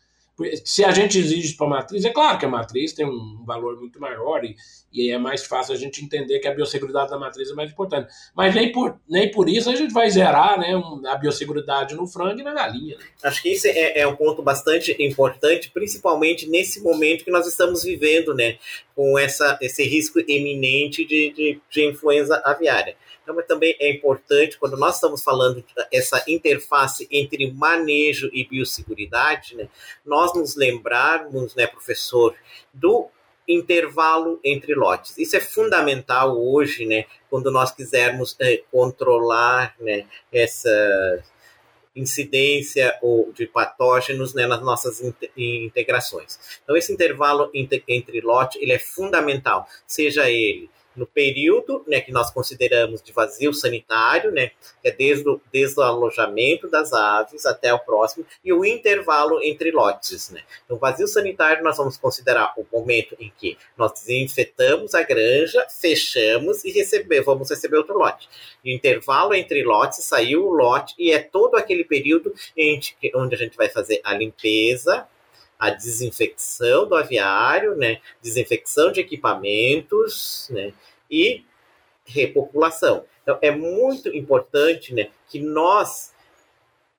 Se 0.66 0.84
a 0.84 0.92
gente 0.92 1.20
exige 1.20 1.56
para 1.56 1.68
a 1.68 1.70
matriz, 1.70 2.04
é 2.04 2.10
claro 2.10 2.40
que 2.40 2.46
a 2.46 2.50
matriz 2.50 2.92
tem 2.92 3.06
um 3.06 3.44
valor 3.46 3.80
muito 3.80 4.00
maior 4.00 4.44
e, 4.44 4.56
e 4.92 5.12
é 5.12 5.18
mais 5.18 5.46
fácil 5.46 5.76
a 5.76 5.78
gente 5.78 6.04
entender 6.04 6.40
que 6.40 6.48
a 6.48 6.54
biosseguridade 6.54 7.12
da 7.12 7.20
matriz 7.20 7.52
é 7.52 7.54
mais 7.54 7.72
importante. 7.72 8.12
Mas 8.36 8.56
nem 8.56 8.72
por, 8.72 9.00
nem 9.08 9.30
por 9.30 9.48
isso 9.48 9.70
a 9.70 9.76
gente 9.76 9.94
vai 9.94 10.10
zerar 10.10 10.60
né, 10.60 10.74
a 11.06 11.16
biosseguridade 11.16 11.94
no 11.94 12.08
frango 12.08 12.40
e 12.40 12.44
na 12.44 12.52
galinha. 12.52 12.98
Né? 12.98 13.04
Acho 13.22 13.44
que 13.44 13.50
isso 13.50 13.68
é, 13.68 14.00
é, 14.00 14.08
um 14.08 14.16
ponto 14.16 14.42
bastante 14.42 14.96
importante, 15.00 15.70
principalmente 15.70 16.50
nesse 16.50 16.82
momento 16.82 17.24
que 17.24 17.32
nós 17.32 17.46
estamos 17.46 17.84
vivendo, 17.84 18.34
né, 18.34 18.58
com 18.96 19.20
essa, 19.20 19.60
esse 19.62 19.84
risco 19.84 20.20
eminente 20.28 21.06
de, 21.06 21.32
de, 21.32 21.62
de 21.70 21.86
influenza 21.86 22.42
aviária. 22.44 22.96
Então, 23.24 23.36
também 23.48 23.76
é 23.80 23.90
importante, 23.90 24.60
quando 24.60 24.78
nós 24.78 24.96
estamos 24.96 25.24
falando 25.24 25.64
dessa 25.92 26.24
interface 26.28 27.08
entre 27.10 27.52
manejo 27.52 28.30
e 28.34 28.46
biosseguridade, 28.46 29.56
né, 29.56 29.70
nós 30.06 30.36
nos 30.36 30.56
lembrarmos, 30.56 31.56
né, 31.56 31.66
professor, 31.66 32.36
do 32.74 33.10
intervalo 33.48 34.40
entre 34.44 34.74
lotes. 34.74 35.18
Isso 35.18 35.36
é 35.36 35.40
fundamental 35.40 36.38
hoje, 36.38 36.86
né, 36.86 37.06
quando 37.30 37.52
nós 37.52 37.72
quisermos 37.72 38.36
é, 38.40 38.62
controlar 38.72 39.76
né, 39.80 40.06
essa 40.32 41.24
incidência 41.96 42.98
ou 43.02 43.32
de 43.34 43.46
patógenos 43.46 44.34
né, 44.34 44.48
nas 44.48 44.62
nossas 44.62 45.02
integrações. 45.38 46.60
Então 46.64 46.76
esse 46.76 46.92
intervalo 46.92 47.52
entre 47.54 48.22
lote 48.22 48.58
ele 48.60 48.74
é 48.74 48.80
fundamental, 48.80 49.68
seja 49.86 50.30
ele 50.30 50.70
no 50.96 51.06
período 51.06 51.84
né, 51.88 52.02
que 52.02 52.12
nós 52.12 52.32
consideramos 52.32 53.02
de 53.02 53.12
vazio 53.12 53.54
sanitário, 53.54 54.32
né, 54.32 54.52
que 54.82 54.90
é 54.90 54.92
desde 54.92 55.28
o, 55.28 55.42
desde 55.52 55.80
o 55.80 55.84
alojamento 55.84 56.70
das 56.70 56.94
aves 56.94 57.46
até 57.46 57.74
o 57.74 57.80
próximo, 57.80 58.26
e 58.44 58.54
o 58.54 58.64
intervalo 58.66 59.42
entre 59.44 59.72
lotes. 59.72 60.30
Né. 60.30 60.42
Então, 60.66 60.78
vazio 60.78 61.08
sanitário 61.08 61.64
nós 61.64 61.78
vamos 61.78 61.98
considerar 61.98 62.54
o 62.58 62.66
momento 62.72 63.16
em 63.20 63.32
que 63.38 63.58
nós 63.78 63.92
desinfetamos 63.94 64.94
a 64.94 65.04
granja, 65.04 65.66
fechamos 65.70 66.64
e 66.64 66.72
receber, 66.72 67.22
vamos 67.22 67.50
receber 67.50 67.78
outro 67.78 67.98
lote. 67.98 68.30
E 68.64 68.72
o 68.72 68.76
intervalo 68.76 69.34
entre 69.34 69.64
lotes, 69.64 70.04
saiu 70.04 70.46
o 70.46 70.54
lote, 70.54 70.94
e 70.98 71.12
é 71.12 71.20
todo 71.20 71.56
aquele 71.56 71.84
período 71.84 72.34
onde 73.16 73.36
a 73.36 73.38
gente 73.38 73.58
vai 73.58 73.70
fazer 73.70 74.00
a 74.04 74.14
limpeza, 74.14 75.08
a 75.64 75.70
desinfecção 75.70 76.90
do 76.90 76.94
aviário, 76.94 77.74
né, 77.74 78.02
desinfecção 78.22 78.92
de 78.92 79.00
equipamentos, 79.00 80.50
né, 80.52 80.74
e 81.10 81.46
repopulação. 82.06 83.06
Então, 83.22 83.40
é 83.42 83.50
muito 83.50 84.10
importante, 84.10 84.94
né, 84.94 85.10
que 85.30 85.40
nós 85.40 86.12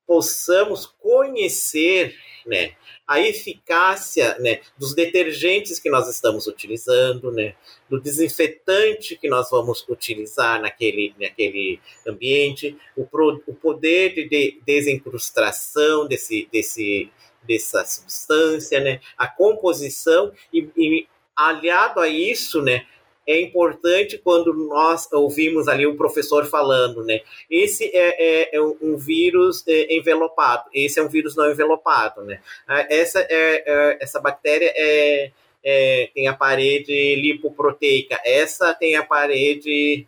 possamos 0.07 0.87
conhecer, 0.87 2.17
né, 2.47 2.73
a 3.07 3.21
eficácia, 3.21 4.35
né, 4.39 4.63
dos 4.79 4.95
detergentes 4.95 5.79
que 5.79 5.91
nós 5.91 6.09
estamos 6.09 6.47
utilizando, 6.47 7.31
né, 7.31 7.55
do 7.91 8.01
desinfetante 8.01 9.15
que 9.19 9.29
nós 9.29 9.51
vamos 9.51 9.87
utilizar 9.87 10.59
naquele, 10.59 11.15
naquele 11.21 11.81
ambiente, 12.07 12.79
o, 12.97 13.05
pro, 13.05 13.43
o 13.47 13.55
poder 13.55 14.27
de 14.27 14.59
desencrustação 14.65 16.09
desse, 16.09 16.49
desse 16.51 17.13
dessa 17.47 17.85
substância, 17.85 18.81
né? 18.81 19.01
A 19.17 19.27
composição 19.27 20.33
e, 20.53 20.69
e 20.77 21.07
aliado 21.37 22.01
a 22.01 22.09
isso, 22.09 22.63
né? 22.63 22.87
É 23.27 23.41
importante 23.41 24.19
quando 24.19 24.53
nós 24.53 25.11
ouvimos 25.11 25.67
ali 25.67 25.87
o 25.87 25.97
professor 25.97 26.45
falando, 26.45 27.03
né? 27.05 27.21
Esse 27.51 27.85
é, 27.87 28.51
é, 28.53 28.57
é 28.57 28.61
um 28.61 28.97
vírus 28.97 29.65
é, 29.67 29.95
envelopado, 29.95 30.69
esse 30.75 31.01
é 31.01 31.03
um 31.03 31.09
vírus 31.09 31.35
não 31.35 31.51
envelopado, 31.51 32.23
né? 32.23 32.41
Ah, 32.69 32.87
essa, 32.91 33.21
é, 33.21 33.65
é, 33.67 33.99
essa 34.01 34.21
bactéria 34.21 34.71
é, 34.77 35.31
é, 35.65 36.11
tem 36.15 36.29
a 36.29 36.35
parede 36.35 37.15
lipoproteica, 37.17 38.21
essa 38.25 38.75
tem 38.75 38.95
a 38.95 39.03
parede 39.03 40.07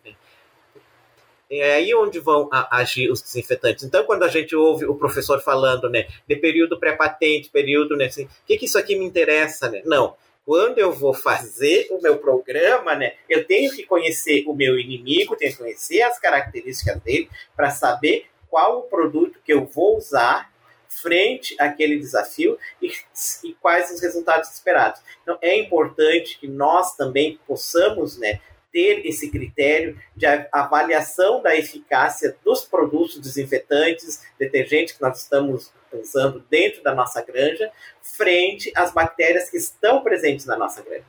é 1.49 1.75
aí 1.75 1.95
onde 1.95 2.19
vão 2.19 2.49
agir 2.51 3.09
os 3.09 3.21
desinfetantes. 3.21 3.83
Então, 3.83 4.03
quando 4.03 4.23
a 4.23 4.27
gente 4.27 4.55
ouve 4.55 4.85
o 4.85 4.95
professor 4.95 5.41
falando, 5.41 5.89
né, 5.89 6.07
de 6.27 6.35
período 6.35 6.79
pré-patente, 6.79 7.49
período, 7.49 7.95
né, 7.95 8.05
assim, 8.05 8.25
o 8.25 8.29
que, 8.45 8.57
que 8.57 8.65
isso 8.65 8.77
aqui 8.77 8.95
me 8.95 9.05
interessa, 9.05 9.69
né? 9.69 9.81
Não. 9.85 10.15
Quando 10.45 10.77
eu 10.77 10.93
vou 10.93 11.13
fazer 11.13 11.87
o 11.91 12.01
meu 12.01 12.17
programa, 12.17 12.95
né, 12.95 13.15
eu 13.29 13.45
tenho 13.45 13.71
que 13.71 13.83
conhecer 13.83 14.43
o 14.47 14.53
meu 14.53 14.79
inimigo, 14.79 15.35
tenho 15.35 15.51
que 15.51 15.57
conhecer 15.57 16.01
as 16.01 16.19
características 16.19 17.01
dele 17.01 17.29
para 17.55 17.69
saber 17.69 18.27
qual 18.49 18.79
o 18.79 18.83
produto 18.83 19.39
que 19.43 19.51
eu 19.51 19.65
vou 19.65 19.97
usar 19.97 20.49
frente 20.87 21.55
àquele 21.59 21.99
desafio 21.99 22.57
e, 22.81 22.89
e, 23.43 23.53
quais 23.55 23.91
os 23.91 24.01
resultados 24.01 24.49
esperados. 24.49 25.01
Então, 25.21 25.37
é 25.41 25.57
importante 25.57 26.39
que 26.39 26.47
nós 26.47 26.95
também 26.95 27.39
possamos 27.45 28.17
né, 28.17 28.39
ter 28.71 29.05
esse 29.05 29.29
critério 29.29 29.97
de 30.15 30.25
avaliação 30.51 31.41
da 31.41 31.55
eficácia 31.55 32.35
dos 32.43 32.63
produtos 32.63 33.19
desinfetantes, 33.19 34.23
detergentes 34.37 34.95
que 34.95 35.01
nós 35.01 35.21
estamos 35.21 35.71
usando 35.93 36.43
dentro 36.49 36.83
da 36.83 36.93
nossa 36.93 37.21
granja, 37.21 37.71
frente 38.01 38.71
às 38.75 38.93
bactérias 38.93 39.49
que 39.49 39.57
estão 39.57 40.03
presentes 40.03 40.45
na 40.45 40.57
nossa 40.57 40.81
granja. 40.81 41.05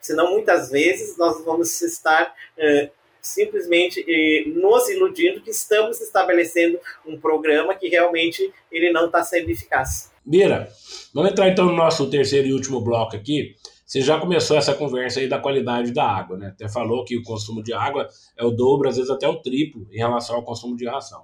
Senão, 0.00 0.32
muitas 0.32 0.70
vezes, 0.70 1.16
nós 1.16 1.42
vamos 1.44 1.80
estar 1.80 2.34
uh, 2.58 2.90
simplesmente 3.20 4.00
uh, 4.00 4.60
nos 4.60 4.88
iludindo 4.88 5.40
que 5.40 5.50
estamos 5.50 6.00
estabelecendo 6.00 6.78
um 7.06 7.18
programa 7.18 7.74
que 7.74 7.88
realmente 7.88 8.52
ele 8.70 8.92
não 8.92 9.06
está 9.06 9.22
sendo 9.22 9.50
eficaz. 9.50 10.12
Bira, 10.24 10.68
vamos 11.12 11.30
entrar 11.30 11.48
então 11.48 11.66
no 11.66 11.76
nosso 11.76 12.08
terceiro 12.10 12.48
e 12.48 12.52
último 12.52 12.80
bloco 12.80 13.16
aqui. 13.16 13.56
Você 13.94 14.00
já 14.00 14.18
começou 14.18 14.56
essa 14.56 14.74
conversa 14.74 15.20
aí 15.20 15.28
da 15.28 15.38
qualidade 15.38 15.92
da 15.92 16.04
água, 16.04 16.36
né? 16.36 16.48
Até 16.48 16.68
falou 16.68 17.04
que 17.04 17.16
o 17.16 17.22
consumo 17.22 17.62
de 17.62 17.72
água 17.72 18.08
é 18.36 18.44
o 18.44 18.50
dobro, 18.50 18.88
às 18.88 18.96
vezes 18.96 19.08
até 19.08 19.28
o 19.28 19.40
triplo, 19.40 19.86
em 19.88 19.98
relação 19.98 20.34
ao 20.34 20.42
consumo 20.42 20.76
de 20.76 20.84
ração. 20.84 21.22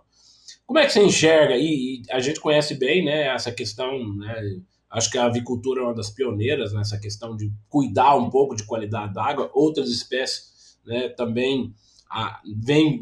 Como 0.65 0.79
é 0.79 0.87
que 0.87 0.93
você 0.93 1.03
enxerga? 1.03 1.57
E, 1.57 1.65
e 1.65 2.03
a 2.13 2.21
gente 2.21 2.39
conhece 2.39 2.77
bem, 2.77 3.05
né, 3.05 3.27
essa 3.27 3.51
questão, 3.51 4.15
né? 4.15 4.61
Acho 4.89 5.11
que 5.11 5.19
a 5.19 5.25
avicultura 5.25 5.81
é 5.81 5.85
uma 5.85 5.95
das 5.95 6.11
pioneiras 6.11 6.73
nessa 6.73 6.97
questão 6.97 7.37
de 7.37 7.53
cuidar 7.69 8.15
um 8.15 8.31
pouco 8.31 8.55
de 8.55 8.63
qualidade 8.63 9.15
da 9.15 9.25
água. 9.25 9.51
Outras 9.53 9.91
espécies, 9.91 10.79
né, 10.87 11.09
também 11.09 11.75
a, 12.09 12.41
vem 12.57 13.01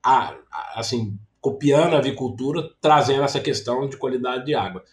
a, 0.00 0.36
a, 0.48 0.78
assim 0.78 1.18
copiando 1.40 1.94
a 1.94 1.98
avicultura, 1.98 2.70
trazendo 2.80 3.24
essa 3.24 3.40
questão 3.40 3.88
de 3.88 3.96
qualidade 3.96 4.44
de 4.46 4.54
água. 4.54 4.84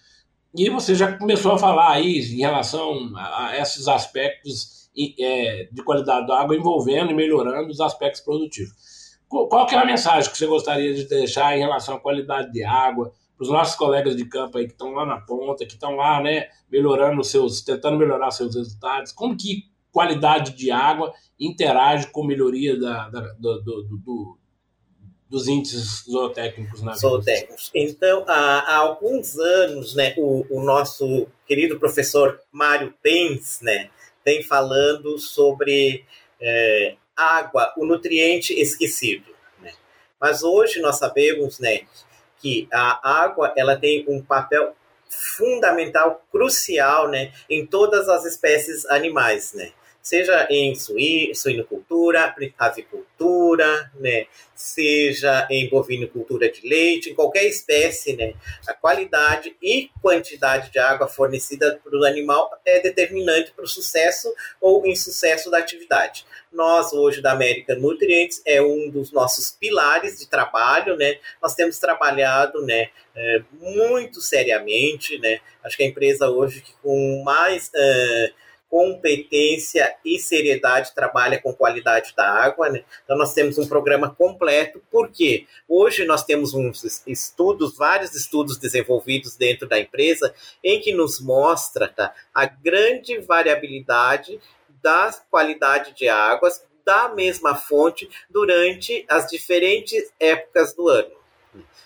E 0.56 0.70
você 0.70 0.94
já 0.94 1.18
começou 1.18 1.54
a 1.54 1.58
falar 1.58 1.94
aí 1.94 2.20
em 2.20 2.40
relação 2.40 3.12
a 3.16 3.58
esses 3.58 3.88
aspectos 3.88 4.90
é, 5.20 5.68
de 5.72 5.84
qualidade 5.84 6.28
da 6.28 6.42
água 6.42 6.56
envolvendo 6.56 7.12
e 7.12 7.16
melhorando 7.16 7.70
os 7.70 7.82
aspectos 7.82 8.22
produtivos. 8.22 8.74
Qual 9.28 9.66
que 9.66 9.74
é 9.74 9.80
a 9.80 9.86
mensagem 9.86 10.32
que 10.32 10.38
você 10.38 10.46
gostaria 10.46 10.94
de 10.94 11.06
deixar 11.06 11.58
em 11.58 11.62
relação 11.62 11.96
à 11.96 12.00
qualidade 12.00 12.52
de 12.52 12.64
água 12.64 13.12
para 13.36 13.44
os 13.44 13.50
nossos 13.50 13.76
colegas 13.76 14.16
de 14.16 14.26
campo 14.26 14.60
aí 14.60 14.68
que 14.68 14.74
estão 14.74 14.92
lá 14.92 15.08
na 15.08 15.20
ponta, 15.22 15.66
que 15.66 15.74
estão 15.74 15.96
lá, 15.96 16.22
né, 16.22 16.50
melhorando 16.72 17.24
seus, 17.24 17.62
tentando 17.62 17.98
melhorar 17.98 18.30
seus 18.30 18.54
resultados? 18.54 19.12
Como 19.12 19.36
que 19.36 19.64
qualidade 19.92 20.56
de 20.56 20.70
água 20.70 21.12
interage 21.40 22.12
com 22.12 22.24
melhoria 22.24 22.80
da, 22.80 23.10
da 23.10 23.22
do, 23.40 23.62
do, 23.64 23.84
do, 23.98 24.38
dos 25.34 25.48
índices 25.48 26.04
zootécnicos 26.08 26.84
na 26.84 26.94
Zootécnicos. 26.94 27.72
Então, 27.74 28.24
há, 28.28 28.60
há, 28.60 28.76
alguns 28.76 29.36
anos, 29.40 29.96
né, 29.96 30.14
o, 30.16 30.46
o 30.48 30.64
nosso 30.64 31.28
querido 31.48 31.80
professor 31.80 32.40
Mário 32.52 32.94
Pens, 33.02 33.60
né, 33.60 33.90
vem 34.24 34.44
falando 34.44 35.18
sobre 35.18 36.06
é, 36.40 36.96
água, 37.18 37.74
o 37.76 37.84
nutriente 37.84 38.54
esquecido. 38.54 39.26
Né? 39.60 39.74
Mas 40.22 40.44
hoje 40.44 40.80
nós 40.80 41.00
sabemos 41.00 41.58
né, 41.58 41.82
que 42.38 42.68
a 42.72 43.24
água 43.24 43.52
ela 43.58 43.76
tem 43.76 44.06
um 44.08 44.22
papel 44.22 44.76
fundamental, 45.10 46.24
crucial 46.32 47.08
né, 47.08 47.34
em 47.50 47.66
todas 47.66 48.08
as 48.08 48.24
espécies 48.24 48.86
animais. 48.86 49.52
Né? 49.54 49.72
Seja 50.04 50.46
em 50.50 50.76
suinocultura, 51.34 52.36
avicultura, 52.60 53.90
né, 53.96 54.26
seja 54.54 55.48
em 55.50 55.70
bovinocultura 55.70 56.52
de 56.52 56.68
leite, 56.68 57.10
em 57.10 57.16
qualquer 57.16 57.46
espécie, 57.46 58.14
né, 58.14 58.34
a 58.68 58.74
qualidade 58.74 59.56
e 59.62 59.90
quantidade 60.02 60.70
de 60.72 60.78
água 60.78 61.08
fornecida 61.08 61.80
para 61.82 61.98
o 61.98 62.04
animal 62.04 62.52
é 62.66 62.82
determinante 62.82 63.54
para 63.54 63.64
o 63.64 63.68
sucesso 63.68 64.32
ou 64.60 64.86
insucesso 64.86 65.50
da 65.50 65.60
atividade. 65.60 66.26
Nós, 66.52 66.92
hoje, 66.92 67.22
da 67.22 67.32
América 67.32 67.74
Nutrientes, 67.74 68.42
é 68.46 68.62
um 68.62 68.90
dos 68.90 69.10
nossos 69.12 69.52
pilares 69.52 70.20
de 70.20 70.28
trabalho, 70.28 70.98
né, 70.98 71.18
nós 71.42 71.56
temos 71.56 71.80
trabalhado, 71.80 72.62
né, 72.66 72.90
é, 73.16 73.42
muito 73.54 74.20
seriamente, 74.20 75.18
né, 75.20 75.40
acho 75.64 75.78
que 75.78 75.84
a 75.84 75.88
empresa 75.88 76.30
hoje 76.30 76.60
que 76.60 76.74
com 76.84 77.24
mais... 77.24 77.72
competência 78.74 79.96
e 80.04 80.18
seriedade 80.18 80.96
trabalha 80.96 81.40
com 81.40 81.54
qualidade 81.54 82.12
da 82.18 82.28
água. 82.28 82.70
Né? 82.72 82.84
Então, 83.04 83.16
nós 83.16 83.32
temos 83.32 83.60
um 83.60 83.68
programa 83.68 84.10
completo, 84.10 84.82
porque 84.90 85.46
hoje 85.70 86.06
nós 86.06 86.24
temos 86.24 86.56
uns 86.56 87.04
estudos, 87.06 87.78
vários 87.78 88.16
estudos 88.16 88.58
desenvolvidos 88.58 89.36
dentro 89.36 89.68
da 89.68 89.80
empresa, 89.80 90.34
em 90.64 90.82
que 90.82 90.92
nos 90.92 91.22
mostra 91.22 91.88
tá, 91.88 92.16
a 92.34 92.48
grande 92.48 93.20
variabilidade 93.20 94.42
da 94.82 95.14
qualidade 95.30 95.94
de 95.94 96.10
águas 96.10 96.66
da 96.84 97.10
mesma 97.10 97.54
fonte 97.54 98.10
durante 98.28 99.06
as 99.08 99.28
diferentes 99.28 100.12
épocas 100.20 100.74
do 100.74 100.90
ano. 100.90 101.12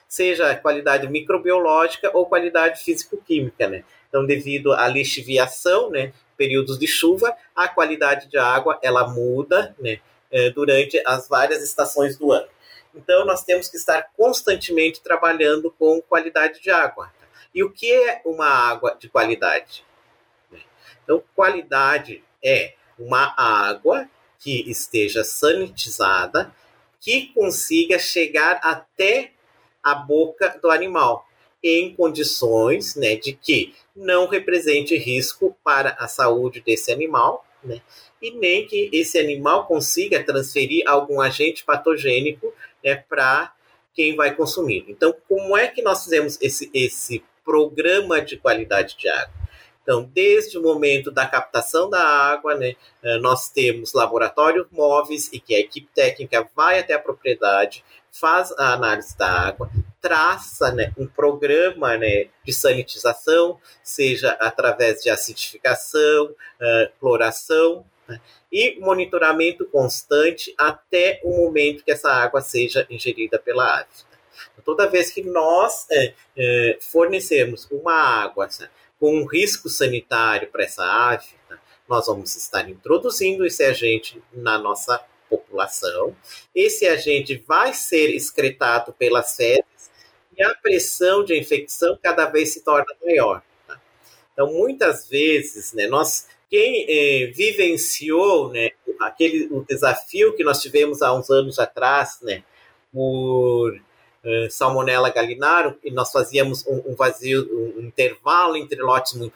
Seja 0.07 0.55
qualidade 0.55 1.05
microbiológica 1.09 2.09
ou 2.13 2.27
qualidade 2.27 2.81
físico-química, 2.81 3.67
né? 3.67 3.83
Então, 4.07 4.25
devido 4.25 4.71
à 4.71 4.87
lixiviação, 4.87 5.89
né, 5.89 6.13
períodos 6.37 6.77
de 6.77 6.87
chuva, 6.87 7.35
a 7.55 7.67
qualidade 7.67 8.27
de 8.27 8.37
água 8.37 8.79
ela 8.81 9.07
muda 9.07 9.75
né, 9.79 9.99
é, 10.31 10.49
durante 10.51 11.01
as 11.05 11.27
várias 11.27 11.63
estações 11.63 12.17
do 12.17 12.31
ano. 12.31 12.47
Então, 12.95 13.25
nós 13.25 13.43
temos 13.43 13.67
que 13.67 13.77
estar 13.77 14.09
constantemente 14.15 15.01
trabalhando 15.01 15.71
com 15.77 16.01
qualidade 16.01 16.61
de 16.61 16.69
água. 16.69 17.11
E 17.53 17.63
o 17.63 17.71
que 17.71 17.91
é 17.91 18.21
uma 18.25 18.47
água 18.47 18.95
de 18.99 19.09
qualidade? 19.09 19.85
Então, 21.03 21.23
qualidade 21.35 22.23
é 22.43 22.73
uma 22.97 23.33
água 23.37 24.09
que 24.39 24.69
esteja 24.69 25.23
sanitizada, 25.23 26.53
que 26.99 27.27
consiga 27.33 27.97
chegar 27.99 28.59
até 28.63 29.31
a 29.83 29.95
boca 29.95 30.57
do 30.61 30.69
animal 30.69 31.27
em 31.63 31.93
condições 31.95 32.95
né, 32.95 33.15
de 33.15 33.33
que 33.33 33.73
não 33.95 34.27
represente 34.27 34.95
risco 34.95 35.55
para 35.63 35.95
a 35.99 36.07
saúde 36.07 36.61
desse 36.61 36.91
animal, 36.91 37.45
né, 37.63 37.81
e 38.21 38.31
nem 38.31 38.65
que 38.65 38.89
esse 38.93 39.17
animal 39.17 39.65
consiga 39.65 40.23
transferir 40.23 40.87
algum 40.87 41.19
agente 41.19 41.63
patogênico 41.63 42.53
né, 42.83 42.95
para 43.09 43.53
quem 43.93 44.15
vai 44.15 44.35
consumir. 44.35 44.85
Então, 44.87 45.15
como 45.27 45.57
é 45.57 45.67
que 45.67 45.81
nós 45.81 46.03
fizemos 46.03 46.37
esse, 46.39 46.69
esse 46.73 47.23
programa 47.43 48.21
de 48.21 48.37
qualidade 48.37 48.95
de 48.97 49.09
água? 49.09 49.36
Então, 49.87 50.03
desde 50.03 50.57
o 50.57 50.61
momento 50.61 51.09
da 51.09 51.25
captação 51.25 51.89
da 51.89 52.05
água, 52.05 52.53
né, 52.55 52.75
eh, 53.01 53.17
nós 53.19 53.49
temos 53.49 53.93
laboratórios 53.93 54.67
móveis 54.69 55.29
e 55.31 55.39
que 55.39 55.55
a 55.55 55.59
equipe 55.59 55.87
técnica 55.95 56.45
vai 56.53 56.79
até 56.79 56.93
a 56.93 56.99
propriedade, 56.99 57.85
faz 58.11 58.51
a 58.57 58.73
análise 58.73 59.17
da 59.17 59.31
água, 59.31 59.71
traça 60.01 60.73
né, 60.73 60.91
um 60.97 61.07
programa 61.07 61.95
né, 61.95 62.27
de 62.43 62.51
sanitização, 62.51 63.61
seja 63.81 64.31
através 64.41 65.01
de 65.01 65.09
acidificação, 65.09 66.25
uh, 66.25 66.91
cloração, 66.99 67.85
né, 68.09 68.19
e 68.51 68.77
monitoramento 68.81 69.65
constante 69.67 70.53
até 70.57 71.21
o 71.23 71.31
momento 71.31 71.85
que 71.85 71.91
essa 71.93 72.11
água 72.11 72.41
seja 72.41 72.85
ingerida 72.89 73.39
pela 73.39 73.79
ave. 73.79 73.87
Toda 74.65 74.85
vez 74.85 75.11
que 75.11 75.23
nós 75.23 75.87
é, 75.89 76.13
é, 76.35 76.77
fornecemos 76.81 77.65
uma 77.71 77.93
água 77.93 78.49
né, 78.59 78.67
com 78.99 79.15
um 79.15 79.25
risco 79.25 79.69
sanitário 79.69 80.49
para 80.49 80.63
essa 80.63 81.19
né, 81.49 81.57
nós 81.87 82.07
vamos 82.07 82.35
estar 82.35 82.69
introduzindo 82.69 83.45
esse 83.45 83.63
agente 83.63 84.21
na 84.33 84.57
nossa 84.57 85.01
população. 85.29 86.15
Esse 86.53 86.87
agente 86.87 87.43
vai 87.47 87.73
ser 87.73 88.09
excretado 88.13 88.93
pelas 88.93 89.35
fezes 89.35 89.91
e 90.37 90.43
a 90.43 90.53
pressão 90.55 91.23
de 91.23 91.37
infecção 91.37 91.97
cada 92.01 92.25
vez 92.25 92.53
se 92.53 92.63
torna 92.63 92.93
maior. 93.03 93.41
Tá? 93.67 93.79
Então, 94.33 94.51
muitas 94.51 95.07
vezes, 95.07 95.73
né, 95.73 95.87
nós, 95.87 96.27
quem 96.49 96.85
eh, 96.87 97.27
vivenciou 97.27 98.51
né, 98.51 98.71
aquele, 98.99 99.47
o 99.51 99.63
desafio 99.63 100.35
que 100.35 100.43
nós 100.43 100.61
tivemos 100.61 101.01
há 101.01 101.13
uns 101.13 101.29
anos 101.29 101.57
atrás, 101.59 102.19
né, 102.21 102.43
por 102.91 103.79
uh, 104.27 104.51
Salmonella 104.51 105.09
gallinarum, 105.09 105.73
e 105.83 105.91
nós 105.91 106.11
fazíamos 106.11 106.65
um, 106.67 106.91
um 106.91 106.95
vazio, 106.95 107.47
um 107.77 107.81
intervalo 107.81 108.57
entre 108.57 108.81
lotes 108.81 109.13
muito 109.13 109.33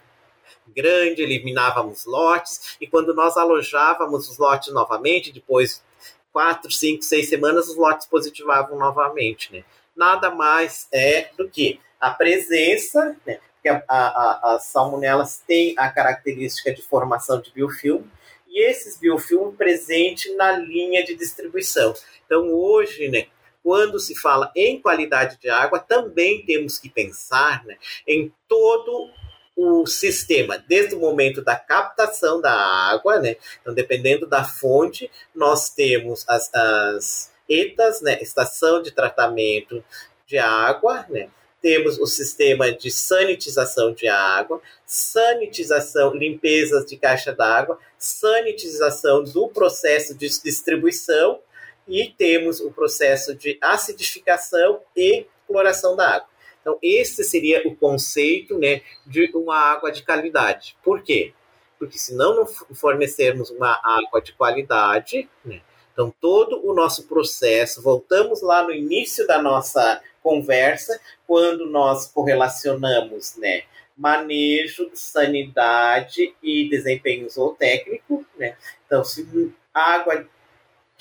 grande, 0.76 1.22
eliminávamos 1.22 2.06
lotes, 2.06 2.78
e 2.80 2.88
quando 2.88 3.14
nós 3.14 3.38
alojávamos 3.38 4.30
os 4.30 4.38
lotes 4.38 4.74
novamente, 4.74 5.32
depois 5.32 5.84
quatro, 6.32 6.72
cinco, 6.72 7.04
seis 7.04 7.30
semanas, 7.30 7.68
os 7.68 7.76
lotes 7.76 8.08
positivavam 8.08 8.78
novamente, 8.78 9.52
né? 9.52 9.64
nada 9.96 10.32
mais 10.32 10.88
é 10.92 11.30
do 11.38 11.50
que 11.50 11.80
a 12.00 12.10
presença, 12.10 13.16
né, 13.26 13.40
porque 13.54 13.70
a, 13.70 13.84
a, 13.88 14.56
as 14.56 14.66
salmonelas 14.66 15.44
têm 15.46 15.76
a 15.78 15.90
característica 15.90 16.74
de 16.74 16.82
formação 16.82 17.40
de 17.40 17.52
biofilme, 17.52 18.10
e 18.48 18.68
esses 18.68 18.98
biofilmes 18.98 19.56
presentes 19.56 20.36
na 20.36 20.52
linha 20.54 21.06
de 21.06 21.16
distribuição. 21.16 21.94
Então, 22.26 22.52
hoje, 22.52 23.08
né, 23.08 23.28
quando 23.64 24.00
se 24.00 24.16
fala 24.16 24.52
em 24.56 24.82
qualidade 24.82 25.40
de 25.40 25.50
água, 25.50 25.80
também 25.80 26.44
temos 26.46 26.80
que 26.80 26.90
pensar 26.90 27.64
né, 27.66 27.78
em 28.08 28.34
todo 28.48 29.10
o 29.56 29.86
sistema, 29.86 30.58
desde 30.58 30.96
o 30.96 31.00
momento 31.00 31.42
da 31.42 31.56
captação 31.56 32.42
da 32.42 32.54
água, 32.54 33.20
né? 33.20 33.36
Então, 33.62 33.74
dependendo 33.74 34.26
da 34.26 34.44
fonte, 34.44 35.12
nós 35.36 35.70
temos 35.70 36.26
as, 36.28 36.50
as 36.54 37.32
ETAs, 37.48 38.02
né, 38.02 38.18
estação 38.22 38.82
de 38.82 38.92
tratamento 38.92 39.84
de 40.26 40.38
água, 40.38 41.06
né, 41.10 41.30
temos 41.62 42.00
o 42.00 42.08
sistema 42.08 42.72
de 42.72 42.90
sanitização 42.90 43.94
de 43.94 44.08
água, 44.08 44.60
sanitização, 44.86 46.14
limpezas 46.14 46.86
de 46.86 46.98
caixa 46.98 47.32
d'água, 47.32 47.78
sanitização 48.00 49.24
do 49.24 49.48
processo 49.48 50.16
de 50.16 50.28
distribuição 50.28 51.40
e 51.88 52.14
temos 52.18 52.60
o 52.60 52.72
processo 52.72 53.36
de 53.36 53.58
acidificação 53.62 54.82
e 54.96 55.26
cloração 55.48 55.96
da 55.96 56.16
água. 56.16 56.30
Então, 56.62 56.78
esse 56.82 57.24
seria 57.24 57.68
o 57.68 57.76
conceito 57.76 58.58
né, 58.58 58.82
de 59.06 59.32
uma 59.34 59.58
água 59.58 59.92
de 59.92 60.04
qualidade. 60.04 60.78
Por 60.84 61.02
quê? 61.02 61.34
Porque 61.80 61.98
se 61.98 62.14
não 62.14 62.46
fornecermos 62.46 63.50
uma 63.50 63.80
água 63.84 64.22
de 64.22 64.32
qualidade, 64.34 65.28
né, 65.44 65.62
então, 65.94 66.14
todo 66.22 66.66
o 66.66 66.74
nosso 66.74 67.08
processo, 67.08 67.82
voltamos 67.82 68.42
lá 68.42 68.64
no 68.64 68.72
início 68.72 69.28
da 69.28 69.42
nossa 69.42 70.02
conversa, 70.24 71.00
quando 71.28 71.66
nós 71.66 72.08
correlacionamos, 72.08 73.36
né? 73.38 73.64
Manejo, 73.98 74.90
sanidade 74.94 76.34
e 76.42 76.70
desempenho 76.70 77.30
zootécnico, 77.30 78.26
né? 78.38 78.56
Então, 78.86 79.04
se 79.04 79.54
água 79.74 80.26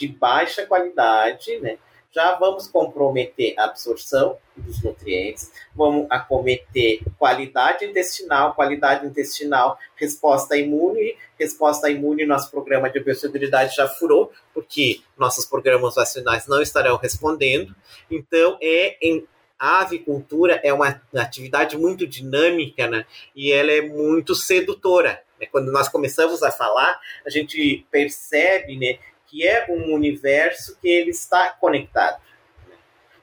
de 0.00 0.08
baixa 0.08 0.64
qualidade, 0.64 1.58
né? 1.58 1.76
Já 2.12 2.34
vamos 2.34 2.66
comprometer 2.66 3.54
a 3.56 3.66
absorção 3.66 4.36
dos 4.56 4.82
nutrientes, 4.82 5.52
vamos 5.76 6.08
acometer 6.10 7.02
qualidade 7.16 7.84
intestinal, 7.84 8.54
qualidade 8.54 9.06
intestinal, 9.06 9.78
resposta 9.94 10.56
imune, 10.56 11.16
resposta 11.38 11.88
imune, 11.88 12.26
nosso 12.26 12.50
programa 12.50 12.90
de 12.90 12.98
biosseguridade 12.98 13.76
já 13.76 13.86
furou, 13.86 14.32
porque 14.52 15.02
nossos 15.16 15.44
programas 15.44 15.94
vacinais 15.94 16.48
não 16.48 16.60
estarão 16.60 16.96
respondendo. 16.96 17.76
Então, 18.10 18.58
é 18.60 18.96
em 19.00 19.24
a 19.58 19.82
avicultura 19.82 20.58
é 20.64 20.72
uma 20.72 21.02
atividade 21.14 21.76
muito 21.76 22.06
dinâmica, 22.06 22.88
né? 22.88 23.04
E 23.36 23.52
ela 23.52 23.70
é 23.70 23.82
muito 23.82 24.34
sedutora. 24.34 25.22
Né? 25.38 25.46
Quando 25.52 25.70
nós 25.70 25.86
começamos 25.86 26.42
a 26.42 26.50
falar, 26.50 26.98
a 27.26 27.28
gente 27.28 27.86
percebe, 27.90 28.78
né, 28.78 28.98
que 29.30 29.46
é 29.46 29.66
um 29.70 29.94
universo 29.94 30.76
que 30.80 30.88
ele 30.88 31.10
está 31.10 31.50
conectado. 31.50 32.20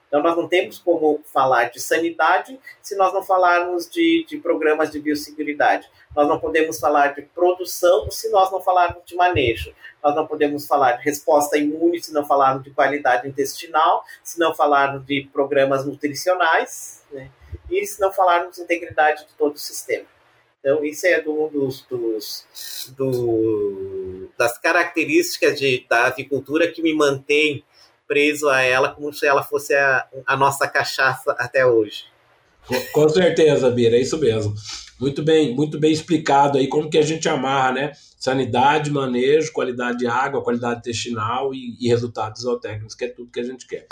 Então, 0.07 0.23
nós 0.23 0.37
não 0.37 0.47
temos 0.47 0.79
como 0.79 1.21
falar 1.25 1.65
de 1.65 1.81
sanidade 1.81 2.57
se 2.81 2.95
nós 2.95 3.13
não 3.13 3.21
falarmos 3.21 3.89
de, 3.89 4.25
de 4.27 4.37
programas 4.37 4.89
de 4.89 5.01
biosseguridade. 5.01 5.89
Nós 6.15 6.29
não 6.29 6.39
podemos 6.39 6.79
falar 6.79 7.13
de 7.13 7.23
produção 7.23 8.09
se 8.09 8.29
nós 8.29 8.49
não 8.49 8.61
falarmos 8.61 9.03
de 9.05 9.15
manejo. 9.15 9.73
Nós 10.01 10.15
não 10.15 10.25
podemos 10.25 10.65
falar 10.65 10.93
de 10.93 11.03
resposta 11.03 11.57
imune 11.57 12.01
se 12.01 12.13
não 12.13 12.25
falarmos 12.25 12.63
de 12.63 12.71
qualidade 12.71 13.27
intestinal, 13.27 14.05
se 14.23 14.39
não 14.39 14.55
falarmos 14.55 15.05
de 15.05 15.29
programas 15.33 15.85
nutricionais, 15.85 17.03
né? 17.11 17.29
e 17.69 17.85
se 17.85 17.99
não 17.99 18.13
falarmos 18.13 18.55
de 18.55 18.61
integridade 18.61 19.27
de 19.27 19.33
todo 19.33 19.55
o 19.55 19.59
sistema. 19.59 20.05
Então, 20.59 20.83
isso 20.83 21.05
é 21.05 21.21
um 21.27 21.47
dos, 21.49 21.81
dos 21.83 22.93
do, 22.97 24.16
das 24.37 24.57
características 24.57 25.59
de, 25.59 25.85
da 25.89 26.05
avicultura 26.07 26.67
que 26.67 26.81
me 26.81 26.93
mantém 26.93 27.63
preso 28.07 28.47
a 28.47 28.61
ela 28.61 28.89
como 28.89 29.11
se 29.13 29.25
ela 29.25 29.43
fosse 29.43 29.73
a, 29.73 30.07
a 30.25 30.37
nossa 30.37 30.67
cachaça 30.67 31.35
até 31.37 31.65
hoje. 31.65 32.05
Com 32.91 33.07
certeza, 33.09 33.69
Bira, 33.69 33.95
é 33.95 34.01
isso 34.01 34.17
mesmo. 34.17 34.53
Muito 34.99 35.23
bem, 35.23 35.55
muito 35.55 35.79
bem 35.79 35.91
explicado 35.91 36.57
aí 36.57 36.67
como 36.67 36.89
que 36.89 36.97
a 36.97 37.01
gente 37.01 37.29
amarra, 37.29 37.71
né? 37.71 37.91
Sanidade, 38.19 38.91
manejo, 38.91 39.53
qualidade 39.53 39.99
de 39.99 40.07
água, 40.07 40.43
qualidade 40.43 40.79
intestinal 40.79 41.53
e, 41.53 41.77
e 41.79 41.87
resultados 41.87 42.41
zootécnicos, 42.41 42.95
que 42.95 43.05
é 43.05 43.07
tudo 43.07 43.31
que 43.31 43.39
a 43.39 43.43
gente 43.43 43.67
quer. 43.67 43.85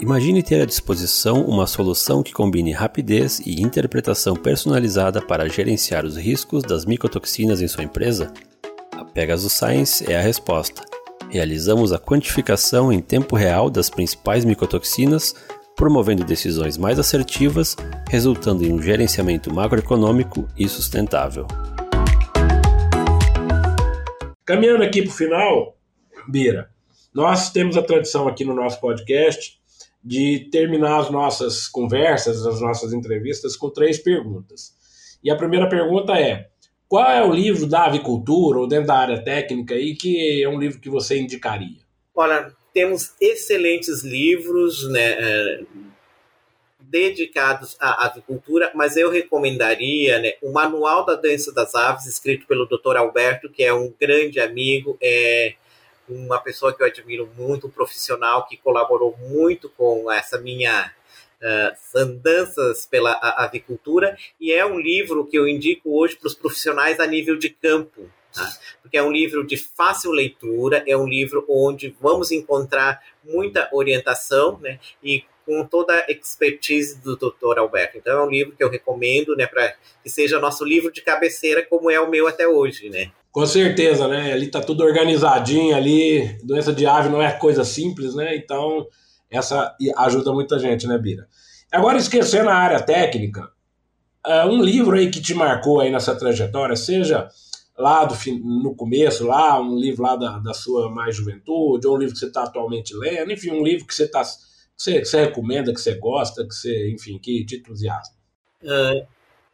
Imagine 0.00 0.42
ter 0.42 0.60
à 0.62 0.64
disposição 0.64 1.42
uma 1.44 1.66
solução 1.66 2.22
que 2.22 2.32
combine 2.32 2.72
rapidez 2.72 3.38
e 3.40 3.60
interpretação 3.62 4.34
personalizada 4.34 5.20
para 5.20 5.48
gerenciar 5.48 6.04
os 6.04 6.16
riscos 6.16 6.62
das 6.62 6.84
micotoxinas 6.84 7.60
em 7.60 7.68
sua 7.68 7.84
empresa? 7.84 8.32
Pegasus 9.14 9.52
Science 9.52 10.10
é 10.10 10.16
a 10.16 10.20
resposta 10.20 10.90
realizamos 11.30 11.92
a 11.92 11.98
quantificação 11.98 12.92
em 12.92 13.00
tempo 13.00 13.36
real 13.36 13.70
das 13.70 13.88
principais 13.88 14.44
micotoxinas, 14.44 15.34
promovendo 15.76 16.24
decisões 16.24 16.76
mais 16.76 16.98
assertivas, 16.98 17.76
resultando 18.08 18.64
em 18.64 18.72
um 18.72 18.82
gerenciamento 18.82 19.54
macroeconômico 19.54 20.46
e 20.58 20.68
sustentável. 20.68 21.46
Caminhando 24.44 24.82
aqui 24.82 25.02
para 25.02 25.10
o 25.10 25.14
final, 25.14 25.76
Bira, 26.28 26.68
nós 27.14 27.50
temos 27.50 27.76
a 27.76 27.82
tradição 27.82 28.26
aqui 28.26 28.44
no 28.44 28.54
nosso 28.54 28.80
podcast 28.80 29.58
de 30.02 30.48
terminar 30.50 30.98
as 30.98 31.10
nossas 31.10 31.68
conversas, 31.68 32.44
as 32.44 32.60
nossas 32.60 32.92
entrevistas 32.92 33.56
com 33.56 33.70
três 33.70 33.98
perguntas. 33.98 34.74
E 35.22 35.30
a 35.30 35.36
primeira 35.36 35.68
pergunta 35.68 36.18
é: 36.18 36.49
qual 36.90 37.08
é 37.08 37.24
o 37.24 37.32
livro 37.32 37.68
da 37.68 37.84
avicultura 37.84 38.58
ou 38.58 38.66
dentro 38.66 38.88
da 38.88 38.96
área 38.96 39.22
técnica 39.22 39.76
aí 39.76 39.94
que 39.94 40.42
é 40.42 40.48
um 40.48 40.58
livro 40.58 40.80
que 40.80 40.90
você 40.90 41.16
indicaria? 41.16 41.78
Olha, 42.12 42.52
temos 42.74 43.14
excelentes 43.20 44.02
livros, 44.02 44.90
né, 44.90 45.12
é, 45.12 45.60
dedicados 46.80 47.76
à 47.78 48.06
avicultura, 48.06 48.72
mas 48.74 48.96
eu 48.96 49.08
recomendaria 49.08 50.18
né, 50.18 50.32
o 50.42 50.50
Manual 50.50 51.06
da 51.06 51.14
Doença 51.14 51.54
das 51.54 51.76
Aves, 51.76 52.06
escrito 52.06 52.44
pelo 52.44 52.66
Dr. 52.66 52.96
Alberto, 52.96 53.48
que 53.48 53.62
é 53.62 53.72
um 53.72 53.94
grande 53.98 54.40
amigo, 54.40 54.98
é 55.00 55.54
uma 56.08 56.40
pessoa 56.40 56.74
que 56.74 56.82
eu 56.82 56.88
admiro 56.88 57.30
muito, 57.38 57.68
um 57.68 57.70
profissional 57.70 58.48
que 58.48 58.56
colaborou 58.56 59.16
muito 59.28 59.70
com 59.78 60.10
essa 60.10 60.40
minha 60.40 60.92
uh, 61.42 61.98
andanças 61.98 62.86
pela 62.86 63.12
avicultura, 63.36 64.16
e 64.40 64.52
é 64.52 64.64
um 64.64 64.78
livro 64.78 65.26
que 65.26 65.38
eu 65.38 65.48
indico 65.48 65.98
hoje 65.98 66.16
para 66.16 66.28
os 66.28 66.34
profissionais 66.34 67.00
a 67.00 67.06
nível 67.06 67.36
de 67.36 67.50
campo, 67.50 68.08
tá? 68.32 68.50
porque 68.82 68.96
é 68.96 69.02
um 69.02 69.10
livro 69.10 69.46
de 69.46 69.56
fácil 69.56 70.12
leitura, 70.12 70.82
é 70.86 70.96
um 70.96 71.08
livro 71.08 71.44
onde 71.48 71.94
vamos 72.00 72.30
encontrar 72.30 73.02
muita 73.24 73.68
orientação, 73.72 74.58
né, 74.60 74.78
e 75.02 75.24
com 75.46 75.64
toda 75.64 75.92
a 75.94 76.06
expertise 76.08 77.00
do 77.00 77.16
Dr. 77.16 77.58
Alberto. 77.58 77.98
Então 77.98 78.20
é 78.20 78.24
um 78.24 78.30
livro 78.30 78.54
que 78.56 78.62
eu 78.62 78.70
recomendo, 78.70 79.34
né, 79.34 79.46
para 79.46 79.74
que 80.02 80.08
seja 80.08 80.38
nosso 80.38 80.64
livro 80.64 80.92
de 80.92 81.00
cabeceira, 81.00 81.66
como 81.66 81.90
é 81.90 81.98
o 82.00 82.08
meu 82.08 82.28
até 82.28 82.46
hoje, 82.46 82.88
né. 82.88 83.10
Com 83.32 83.46
certeza, 83.46 84.08
né? 84.08 84.32
Ali 84.32 84.48
tá 84.48 84.60
tudo 84.60 84.82
organizadinho 84.82 85.76
ali. 85.76 86.36
Doença 86.42 86.72
de 86.72 86.84
ave 86.84 87.08
não 87.08 87.22
é 87.22 87.30
coisa 87.30 87.64
simples, 87.64 88.14
né? 88.14 88.34
Então 88.34 88.88
essa 89.30 89.76
ajuda 89.96 90.32
muita 90.32 90.58
gente, 90.58 90.86
né, 90.86 90.98
Bira? 90.98 91.28
Agora, 91.70 91.98
esquecendo 91.98 92.50
a 92.50 92.54
área 92.54 92.80
técnica, 92.80 93.50
é, 94.26 94.44
um 94.44 94.60
livro 94.60 94.96
aí 94.96 95.10
que 95.10 95.20
te 95.20 95.34
marcou 95.34 95.80
aí 95.80 95.90
nessa 95.90 96.14
trajetória, 96.16 96.76
seja 96.76 97.28
lá 97.78 98.04
do, 98.04 98.14
no 98.42 98.74
começo, 98.74 99.26
lá, 99.26 99.60
um 99.60 99.78
livro 99.78 100.02
lá 100.02 100.16
da, 100.16 100.38
da 100.38 100.52
sua 100.52 100.90
mais 100.90 101.16
juventude, 101.16 101.86
ou 101.86 101.94
um 101.94 101.98
livro 101.98 102.12
que 102.12 102.20
você 102.20 102.26
está 102.26 102.42
atualmente 102.42 102.94
lendo, 102.94 103.32
enfim, 103.32 103.50
um 103.50 103.62
livro 103.62 103.86
que 103.86 103.94
você, 103.94 104.06
tá, 104.06 104.22
que 104.22 104.28
você, 104.76 104.98
que 105.00 105.04
você 105.06 105.20
recomenda, 105.24 105.72
que 105.72 105.80
você 105.80 105.94
gosta, 105.94 106.46
que 106.46 106.54
você, 106.54 106.90
enfim, 106.90 107.18
que 107.18 107.44
te 107.44 107.56
entusiasma. 107.56 108.14
Uh, 108.62 109.06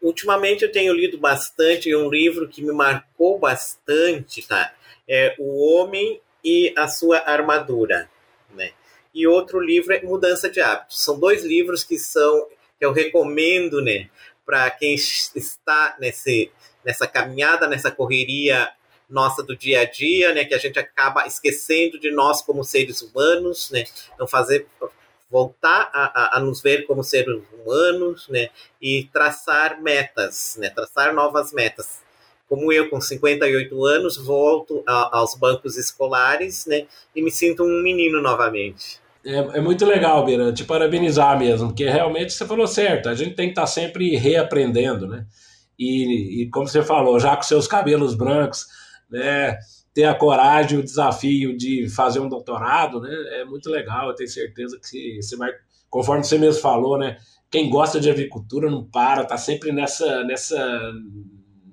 ultimamente 0.02 0.64
eu 0.64 0.72
tenho 0.72 0.92
lido 0.92 1.18
bastante, 1.18 1.94
um 1.94 2.10
livro 2.10 2.48
que 2.48 2.62
me 2.62 2.72
marcou 2.72 3.38
bastante, 3.38 4.46
tá? 4.46 4.72
É 5.08 5.36
O 5.38 5.74
Homem 5.74 6.20
e 6.42 6.74
a 6.76 6.88
Sua 6.88 7.18
Armadura, 7.18 8.10
né? 8.54 8.72
E 9.16 9.26
outro 9.26 9.58
livro 9.58 9.94
é 9.94 10.02
Mudança 10.02 10.50
de 10.50 10.60
Hábitos. 10.60 11.02
São 11.02 11.18
dois 11.18 11.42
livros 11.42 11.82
que 11.82 11.98
são 11.98 12.46
que 12.78 12.84
eu 12.84 12.92
recomendo, 12.92 13.80
né, 13.80 14.10
para 14.44 14.70
quem 14.70 14.94
está 14.94 15.96
nesse, 15.98 16.52
nessa 16.84 17.06
caminhada, 17.06 17.66
nessa 17.66 17.90
correria 17.90 18.70
nossa 19.08 19.42
do 19.42 19.56
dia 19.56 19.80
a 19.80 19.84
dia, 19.84 20.34
né, 20.34 20.44
que 20.44 20.54
a 20.54 20.58
gente 20.58 20.78
acaba 20.78 21.26
esquecendo 21.26 21.98
de 21.98 22.10
nós 22.10 22.42
como 22.42 22.62
seres 22.62 23.00
humanos, 23.00 23.70
né, 23.70 23.84
não 24.18 24.26
fazer 24.26 24.66
voltar 25.30 25.90
a, 25.92 26.36
a, 26.36 26.36
a, 26.36 26.40
nos 26.40 26.60
ver 26.60 26.86
como 26.86 27.02
seres 27.02 27.40
humanos, 27.52 28.28
né, 28.28 28.50
e 28.80 29.04
traçar 29.12 29.80
metas, 29.80 30.56
né, 30.58 30.70
traçar 30.70 31.14
novas 31.14 31.52
metas. 31.52 32.04
Como 32.48 32.72
eu, 32.72 32.88
com 32.88 33.00
58 33.00 33.84
anos, 33.84 34.16
volto 34.16 34.84
a, 34.86 35.18
aos 35.18 35.34
bancos 35.34 35.76
escolares, 35.76 36.66
né, 36.66 36.86
e 37.14 37.22
me 37.22 37.30
sinto 37.30 37.64
um 37.64 37.82
menino 37.82 38.20
novamente. 38.20 39.00
É, 39.26 39.58
é, 39.58 39.60
muito 39.60 39.84
legal, 39.84 40.24
Bira, 40.24 40.52
te 40.52 40.62
parabenizar 40.62 41.36
mesmo, 41.36 41.68
porque 41.68 41.90
realmente 41.90 42.32
você 42.32 42.46
falou 42.46 42.64
certo, 42.64 43.08
a 43.08 43.14
gente 43.14 43.34
tem 43.34 43.46
que 43.46 43.52
estar 43.52 43.62
tá 43.62 43.66
sempre 43.66 44.14
reaprendendo, 44.14 45.08
né? 45.08 45.26
E, 45.76 46.42
e, 46.42 46.50
como 46.50 46.68
você 46.68 46.80
falou, 46.80 47.18
já 47.18 47.34
com 47.34 47.42
seus 47.42 47.66
cabelos 47.66 48.14
brancos, 48.14 48.66
né? 49.10 49.58
Ter 49.92 50.04
a 50.04 50.14
coragem, 50.14 50.78
o 50.78 50.82
desafio 50.84 51.56
de 51.56 51.88
fazer 51.88 52.20
um 52.20 52.28
doutorado, 52.28 53.00
né? 53.00 53.10
É 53.40 53.44
muito 53.44 53.68
legal, 53.68 54.08
eu 54.08 54.14
tenho 54.14 54.30
certeza 54.30 54.78
que 54.78 55.20
você 55.20 55.36
vai, 55.36 55.50
conforme 55.90 56.22
você 56.22 56.38
mesmo 56.38 56.62
falou, 56.62 56.96
né? 56.96 57.16
Quem 57.50 57.68
gosta 57.68 57.98
de 57.98 58.08
avicultura 58.08 58.70
não 58.70 58.84
para, 58.84 59.24
tá 59.24 59.36
sempre 59.36 59.72
nessa, 59.72 60.22
nessa, 60.22 60.92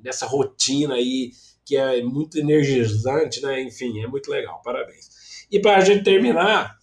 nessa 0.03 0.25
rotina 0.25 0.95
aí 0.95 1.29
que 1.63 1.77
é 1.77 2.01
muito 2.01 2.39
energizante, 2.39 3.43
né? 3.43 3.61
Enfim, 3.61 4.01
é 4.01 4.07
muito 4.07 4.31
legal, 4.31 4.59
parabéns. 4.63 5.45
E 5.51 5.59
para 5.59 5.77
a 5.77 5.81
gente 5.81 6.03
terminar, 6.03 6.81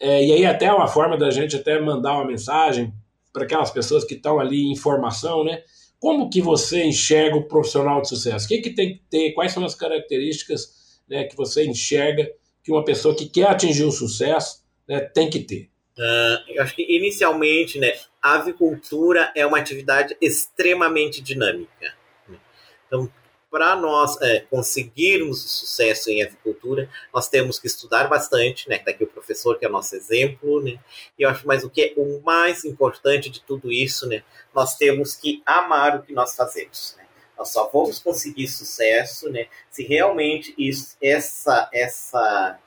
é, 0.00 0.24
e 0.24 0.32
aí 0.32 0.46
até 0.46 0.66
é 0.66 0.72
uma 0.72 0.86
forma 0.86 1.16
da 1.16 1.30
gente 1.30 1.56
até 1.56 1.80
mandar 1.80 2.14
uma 2.14 2.26
mensagem 2.26 2.92
para 3.32 3.44
aquelas 3.44 3.70
pessoas 3.70 4.04
que 4.04 4.14
estão 4.14 4.38
ali 4.38 4.70
em 4.70 4.76
formação, 4.76 5.44
né? 5.44 5.62
Como 5.98 6.30
que 6.30 6.40
você 6.40 6.84
enxerga 6.84 7.36
o 7.36 7.48
profissional 7.48 8.00
de 8.00 8.08
sucesso? 8.08 8.46
O 8.46 8.48
que, 8.48 8.58
que 8.58 8.70
tem 8.70 8.94
que 8.94 9.02
ter? 9.10 9.32
Quais 9.32 9.52
são 9.52 9.64
as 9.64 9.74
características 9.74 11.00
né, 11.08 11.24
que 11.24 11.36
você 11.36 11.64
enxerga 11.64 12.30
que 12.62 12.70
uma 12.70 12.84
pessoa 12.84 13.14
que 13.14 13.28
quer 13.28 13.48
atingir 13.48 13.84
o 13.84 13.90
sucesso 13.90 14.62
né, 14.86 15.00
tem 15.00 15.28
que 15.28 15.40
ter? 15.40 15.68
Uh, 15.98 16.54
eu 16.54 16.62
acho 16.62 16.76
que 16.76 16.82
inicialmente, 16.82 17.80
né, 17.80 17.92
a 18.22 18.34
avicultura 18.36 19.32
é 19.34 19.44
uma 19.44 19.58
atividade 19.58 20.16
extremamente 20.20 21.20
dinâmica. 21.20 21.96
Né? 22.28 22.38
Então, 22.86 23.10
para 23.50 23.74
nós 23.76 24.20
é, 24.20 24.40
conseguirmos 24.40 25.44
o 25.44 25.48
sucesso 25.48 26.10
em 26.10 26.22
avicultura, 26.22 26.88
nós 27.12 27.28
temos 27.28 27.58
que 27.58 27.66
estudar 27.66 28.08
bastante, 28.08 28.68
né? 28.68 28.76
Está 28.76 28.90
aqui 28.90 29.04
o 29.04 29.08
professor 29.08 29.58
que 29.58 29.64
é 29.64 29.68
nosso 29.68 29.96
exemplo, 29.96 30.62
né? 30.62 30.78
E 31.18 31.22
eu 31.22 31.30
acho, 31.30 31.46
mas 31.46 31.64
o 31.64 31.70
que 31.70 31.80
é 31.82 31.94
o 31.96 32.20
mais 32.22 32.64
importante 32.64 33.30
de 33.30 33.40
tudo 33.40 33.72
isso, 33.72 34.06
né? 34.06 34.22
Nós 34.54 34.76
temos 34.76 35.14
que 35.14 35.42
amar 35.46 35.96
o 35.96 36.02
que 36.02 36.12
nós 36.12 36.36
fazemos. 36.36 36.94
Né? 36.98 37.04
Nós 37.38 37.50
só 37.50 37.70
vamos 37.72 37.98
conseguir 37.98 38.48
sucesso, 38.48 39.30
né? 39.30 39.46
Se 39.70 39.82
realmente 39.82 40.54
isso, 40.58 40.96
essa, 41.00 41.70
essa 41.72 42.58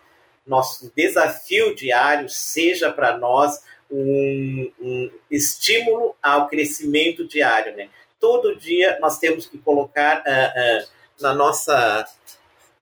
nosso 0.45 0.91
desafio 0.95 1.75
diário 1.75 2.27
seja 2.27 2.91
para 2.91 3.17
nós 3.17 3.61
um, 3.91 4.71
um 4.79 5.11
estímulo 5.29 6.15
ao 6.21 6.47
crescimento 6.47 7.27
diário, 7.27 7.75
né? 7.75 7.89
Todo 8.21 8.55
dia 8.55 8.97
nós 9.01 9.19
temos 9.19 9.45
que 9.45 9.57
colocar 9.57 10.19
uh, 10.19 10.83
uh, 10.83 10.87
na 11.19 11.33
nossa 11.33 12.05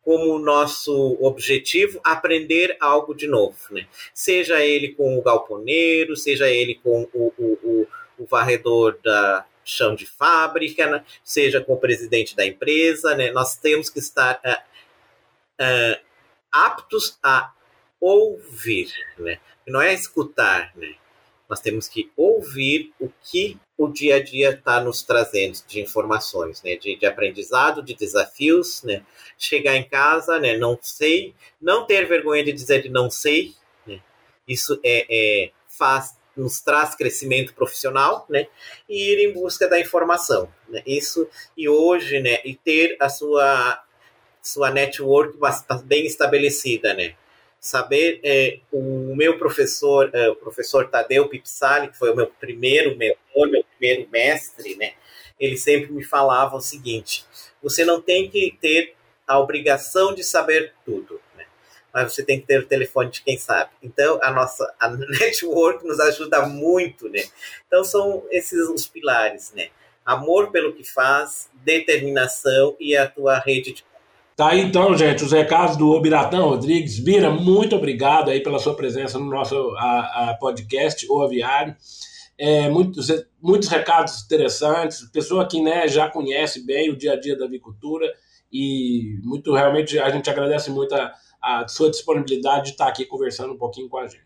como 0.04 0.40
nosso 0.40 1.18
objetivo 1.22 2.00
aprender 2.04 2.76
algo 2.80 3.14
de 3.14 3.28
novo, 3.28 3.58
né? 3.72 3.88
Seja 4.14 4.60
ele 4.64 4.94
com 4.94 5.18
o 5.18 5.22
galponeiro, 5.22 6.16
seja 6.16 6.50
ele 6.50 6.76
com 6.76 7.08
o, 7.14 7.34
o, 7.38 7.60
o, 7.64 7.88
o 8.18 8.26
varredor 8.26 8.98
da 9.04 9.46
chão 9.64 9.94
de 9.94 10.06
fábrica, 10.06 10.88
né? 10.88 11.06
seja 11.24 11.62
com 11.62 11.74
o 11.74 11.80
presidente 11.80 12.36
da 12.36 12.46
empresa, 12.46 13.16
né? 13.16 13.32
Nós 13.32 13.56
temos 13.56 13.90
que 13.90 14.00
estar 14.00 14.42
uh, 15.62 16.00
aptos 16.52 17.20
a 17.22 17.52
ouvir, 18.00 18.92
né? 19.18 19.40
Não 19.68 19.82
é 19.82 19.94
escutar, 19.94 20.72
né? 20.76 20.96
Nós 21.50 21.60
temos 21.60 21.88
que 21.88 22.12
ouvir 22.16 22.94
o 23.00 23.10
que 23.24 23.58
o 23.76 23.88
dia 23.88 24.18
a 24.18 24.24
dia 24.24 24.52
está 24.52 24.80
nos 24.80 25.02
trazendo 25.02 25.58
de 25.68 25.82
informações, 25.82 26.62
né? 26.62 26.76
De, 26.76 26.96
de, 26.96 27.06
aprendizado, 27.06 27.82
de 27.82 27.96
desafios, 27.96 28.84
né? 28.84 29.04
Chegar 29.38 29.76
em 29.76 29.84
casa, 29.84 30.38
né? 30.38 30.58
Não 30.58 30.78
sei, 30.82 31.34
não 31.60 31.86
ter 31.86 32.08
vergonha 32.08 32.44
de 32.44 32.54
dizer 32.54 32.84
que 32.84 32.90
não 32.90 33.10
sei, 33.10 33.56
né? 33.88 34.00
Isso 34.48 34.80
é, 34.84 35.06
é 35.10 35.52
faz 35.68 36.20
nos 36.38 36.62
traz 36.62 36.96
crescimento 36.96 37.54
profissional, 37.54 38.26
né? 38.30 38.48
E 38.88 39.12
ir 39.12 39.28
em 39.28 39.34
busca 39.34 39.68
da 39.68 39.80
informação, 39.80 40.54
né? 40.68 40.84
Isso 40.86 41.28
e 41.58 41.68
hoje, 41.68 42.20
né? 42.20 42.40
E 42.46 42.56
ter 42.56 42.96
a 43.00 43.10
sua 43.10 43.84
sua 44.42 44.72
network 44.72 45.38
bem 45.84 46.06
estabelecida, 46.06 46.94
né? 46.94 47.16
Saber, 47.60 48.22
é, 48.24 48.60
o 48.72 49.14
meu 49.16 49.38
professor, 49.38 50.10
é, 50.14 50.30
o 50.30 50.36
professor 50.36 50.88
Tadeu 50.90 51.28
Pipsali, 51.28 51.90
que 51.90 51.98
foi 51.98 52.12
o 52.12 52.16
meu 52.16 52.28
primeiro 52.28 52.98
mentor, 52.98 53.50
meu 53.50 53.64
primeiro 53.78 54.10
mestre, 54.10 54.76
né? 54.76 54.94
Ele 55.40 55.58
sempre 55.58 55.92
me 55.92 56.04
falava 56.04 56.56
o 56.56 56.62
seguinte: 56.62 57.26
você 57.62 57.84
não 57.84 58.02
tem 58.02 58.30
que 58.30 58.58
ter 58.62 58.96
a 59.28 59.38
obrigação 59.38 60.14
de 60.16 60.24
saber 60.24 60.74
tudo, 60.86 61.22
né? 61.38 61.46
mas 61.94 62.14
você 62.14 62.24
tem 62.24 62.40
que 62.40 62.48
ter 62.48 62.60
o 62.60 62.66
telefone 62.66 63.10
de 63.10 63.22
quem 63.22 63.38
sabe. 63.38 63.72
Então, 63.82 64.20
a 64.22 64.32
nossa 64.32 64.74
a 64.80 64.90
network 64.90 65.86
nos 65.86 66.00
ajuda 66.00 66.46
muito, 66.46 67.10
né? 67.10 67.24
Então, 67.68 67.84
são 67.84 68.26
esses 68.32 68.60
os 68.70 68.88
pilares, 68.88 69.52
né? 69.54 69.70
Amor 70.06 70.52
pelo 70.52 70.74
que 70.74 70.84
faz, 70.84 71.50
determinação 71.54 72.76
e 72.80 72.96
a 72.96 73.08
tua 73.08 73.38
rede 73.38 73.74
de 73.74 73.84
Tá 74.40 74.52
aí 74.52 74.62
então, 74.62 74.96
gente, 74.96 75.22
os 75.22 75.34
recados 75.34 75.76
do 75.76 75.90
Obiratão 75.90 76.48
Rodrigues. 76.48 76.98
Vira, 76.98 77.30
muito 77.30 77.76
obrigado 77.76 78.30
aí 78.30 78.42
pela 78.42 78.58
sua 78.58 78.74
presença 78.74 79.20
no 79.20 79.26
nosso 79.26 79.54
a, 79.76 80.30
a 80.30 80.34
podcast 80.36 81.06
O 81.10 81.22
Aviário. 81.22 81.76
É, 82.38 82.70
muitos, 82.70 83.10
muitos 83.42 83.68
recados 83.68 84.24
interessantes. 84.24 85.04
Pessoa 85.12 85.46
que 85.46 85.62
né, 85.62 85.90
já 85.90 86.10
conhece 86.10 86.66
bem 86.66 86.90
o 86.90 86.96
dia 86.96 87.12
a 87.12 87.20
dia 87.20 87.38
da 87.38 87.44
avicultura 87.44 88.10
e 88.50 89.20
muito 89.26 89.54
realmente 89.54 90.00
a 90.00 90.10
gente 90.10 90.30
agradece 90.30 90.72
muito 90.72 90.96
a, 90.96 91.12
a 91.44 91.68
sua 91.68 91.90
disponibilidade 91.90 92.68
de 92.68 92.70
estar 92.70 92.88
aqui 92.88 93.04
conversando 93.04 93.52
um 93.52 93.58
pouquinho 93.58 93.90
com 93.90 93.98
a 93.98 94.08
gente. 94.08 94.24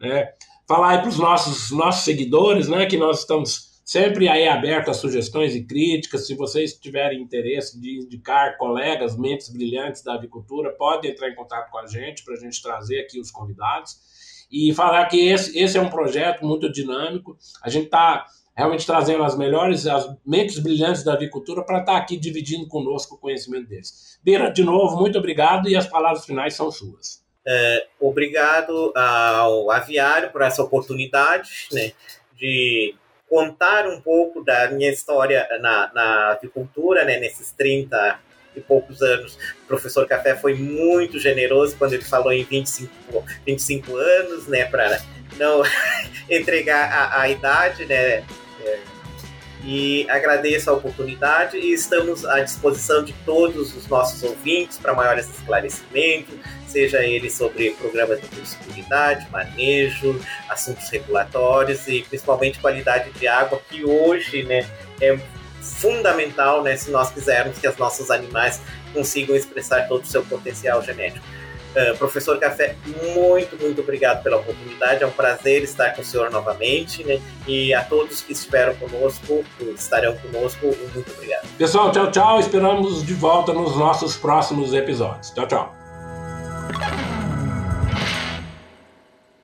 Né? 0.00 0.32
Falar 0.66 0.88
aí 0.88 0.98
para 0.98 1.08
os 1.08 1.20
nossos, 1.20 1.70
nossos 1.70 2.02
seguidores, 2.02 2.66
né, 2.66 2.84
que 2.86 2.96
nós 2.96 3.20
estamos 3.20 3.71
Sempre 3.84 4.28
aí 4.28 4.46
aberto 4.46 4.90
a 4.90 4.94
sugestões 4.94 5.54
e 5.54 5.64
críticas. 5.64 6.26
Se 6.26 6.34
vocês 6.34 6.74
tiverem 6.74 7.20
interesse 7.20 7.80
de 7.80 7.98
indicar 7.98 8.56
colegas, 8.56 9.18
mentes 9.18 9.48
brilhantes 9.48 10.02
da 10.02 10.14
avicultura, 10.14 10.70
podem 10.70 11.10
entrar 11.10 11.28
em 11.28 11.34
contato 11.34 11.70
com 11.70 11.78
a 11.78 11.86
gente 11.86 12.24
para 12.24 12.34
a 12.34 12.38
gente 12.38 12.62
trazer 12.62 13.00
aqui 13.00 13.20
os 13.20 13.30
convidados. 13.30 13.96
E 14.50 14.72
falar 14.74 15.06
que 15.06 15.28
esse, 15.28 15.58
esse 15.58 15.78
é 15.78 15.80
um 15.80 15.88
projeto 15.88 16.44
muito 16.44 16.70
dinâmico. 16.70 17.36
A 17.62 17.70
gente 17.70 17.86
está 17.86 18.26
realmente 18.54 18.86
trazendo 18.86 19.24
as 19.24 19.36
melhores, 19.36 19.86
as 19.86 20.14
mentes 20.26 20.58
brilhantes 20.58 21.02
da 21.02 21.14
avicultura 21.14 21.64
para 21.64 21.80
estar 21.80 21.92
tá 21.92 21.98
aqui 21.98 22.16
dividindo 22.16 22.66
conosco 22.68 23.14
o 23.14 23.18
conhecimento 23.18 23.68
deles. 23.68 24.18
Beira, 24.22 24.50
de 24.50 24.62
novo, 24.62 24.96
muito 24.96 25.18
obrigado 25.18 25.68
e 25.68 25.76
as 25.76 25.86
palavras 25.86 26.24
finais 26.24 26.54
são 26.54 26.70
suas. 26.70 27.22
É, 27.44 27.86
obrigado 27.98 28.92
ao 28.94 29.70
Aviário 29.70 30.30
por 30.30 30.42
essa 30.42 30.62
oportunidade 30.62 31.50
né, 31.72 31.92
de 32.36 32.94
contar 33.32 33.88
um 33.88 33.98
pouco 33.98 34.44
da 34.44 34.70
minha 34.70 34.90
história 34.90 35.48
na, 35.58 35.90
na 35.94 36.32
avicultura, 36.32 37.02
né, 37.02 37.18
nesses 37.18 37.50
30 37.52 38.20
e 38.54 38.60
poucos 38.60 39.00
anos. 39.00 39.38
O 39.64 39.68
professor 39.68 40.06
Café 40.06 40.36
foi 40.36 40.52
muito 40.52 41.18
generoso 41.18 41.74
quando 41.78 41.94
ele 41.94 42.04
falou 42.04 42.30
em 42.30 42.44
25, 42.44 43.24
25 43.46 43.96
anos, 43.96 44.46
né, 44.48 44.66
para 44.66 45.00
não 45.38 45.62
entregar 46.28 46.92
a, 46.92 47.22
a 47.22 47.28
idade, 47.30 47.86
né, 47.86 48.22
é, 48.66 48.78
e 49.64 50.06
agradeço 50.10 50.68
a 50.68 50.74
oportunidade 50.74 51.56
e 51.56 51.72
estamos 51.72 52.26
à 52.26 52.40
disposição 52.40 53.02
de 53.02 53.14
todos 53.24 53.74
os 53.74 53.88
nossos 53.88 54.22
ouvintes 54.22 54.76
para 54.76 54.92
maiores 54.92 55.26
esclarecimentos, 55.30 56.34
seja 56.72 57.04
ele 57.04 57.30
sobre 57.30 57.70
programas 57.72 58.20
de 58.20 58.26
biosseguridade, 58.28 59.28
manejo, 59.30 60.18
assuntos 60.48 60.88
regulatórios 60.88 61.86
e 61.86 62.02
principalmente 62.02 62.58
qualidade 62.58 63.10
de 63.12 63.28
água, 63.28 63.60
que 63.68 63.84
hoje 63.84 64.42
né, 64.42 64.66
é 65.00 65.18
fundamental 65.60 66.62
né, 66.62 66.76
se 66.76 66.90
nós 66.90 67.10
quisermos 67.10 67.58
que 67.58 67.68
os 67.68 67.76
nossos 67.76 68.10
animais 68.10 68.60
consigam 68.92 69.36
expressar 69.36 69.86
todo 69.86 70.02
o 70.02 70.06
seu 70.06 70.22
potencial 70.24 70.82
genético. 70.82 71.24
Uh, 71.72 71.96
professor 71.96 72.38
Café, 72.38 72.76
muito, 73.14 73.56
muito 73.58 73.80
obrigado 73.80 74.22
pela 74.22 74.36
oportunidade. 74.36 75.02
É 75.02 75.06
um 75.06 75.10
prazer 75.10 75.62
estar 75.62 75.94
com 75.94 76.02
o 76.02 76.04
senhor 76.04 76.30
novamente. 76.30 77.02
Né? 77.02 77.18
E 77.46 77.72
a 77.72 77.82
todos 77.82 78.20
que 78.20 78.34
estiveram 78.34 78.74
conosco, 78.74 79.42
estarão 79.74 80.14
conosco, 80.18 80.66
muito 80.92 81.10
obrigado. 81.12 81.48
Pessoal, 81.56 81.90
tchau, 81.90 82.10
tchau. 82.10 82.40
Esperamos 82.40 83.02
de 83.02 83.14
volta 83.14 83.54
nos 83.54 83.74
nossos 83.74 84.16
próximos 84.16 84.74
episódios. 84.74 85.30
Tchau, 85.30 85.46
tchau. 85.46 85.81
Ha 86.72 86.86
ha 86.86 87.02
ha! 87.02 87.11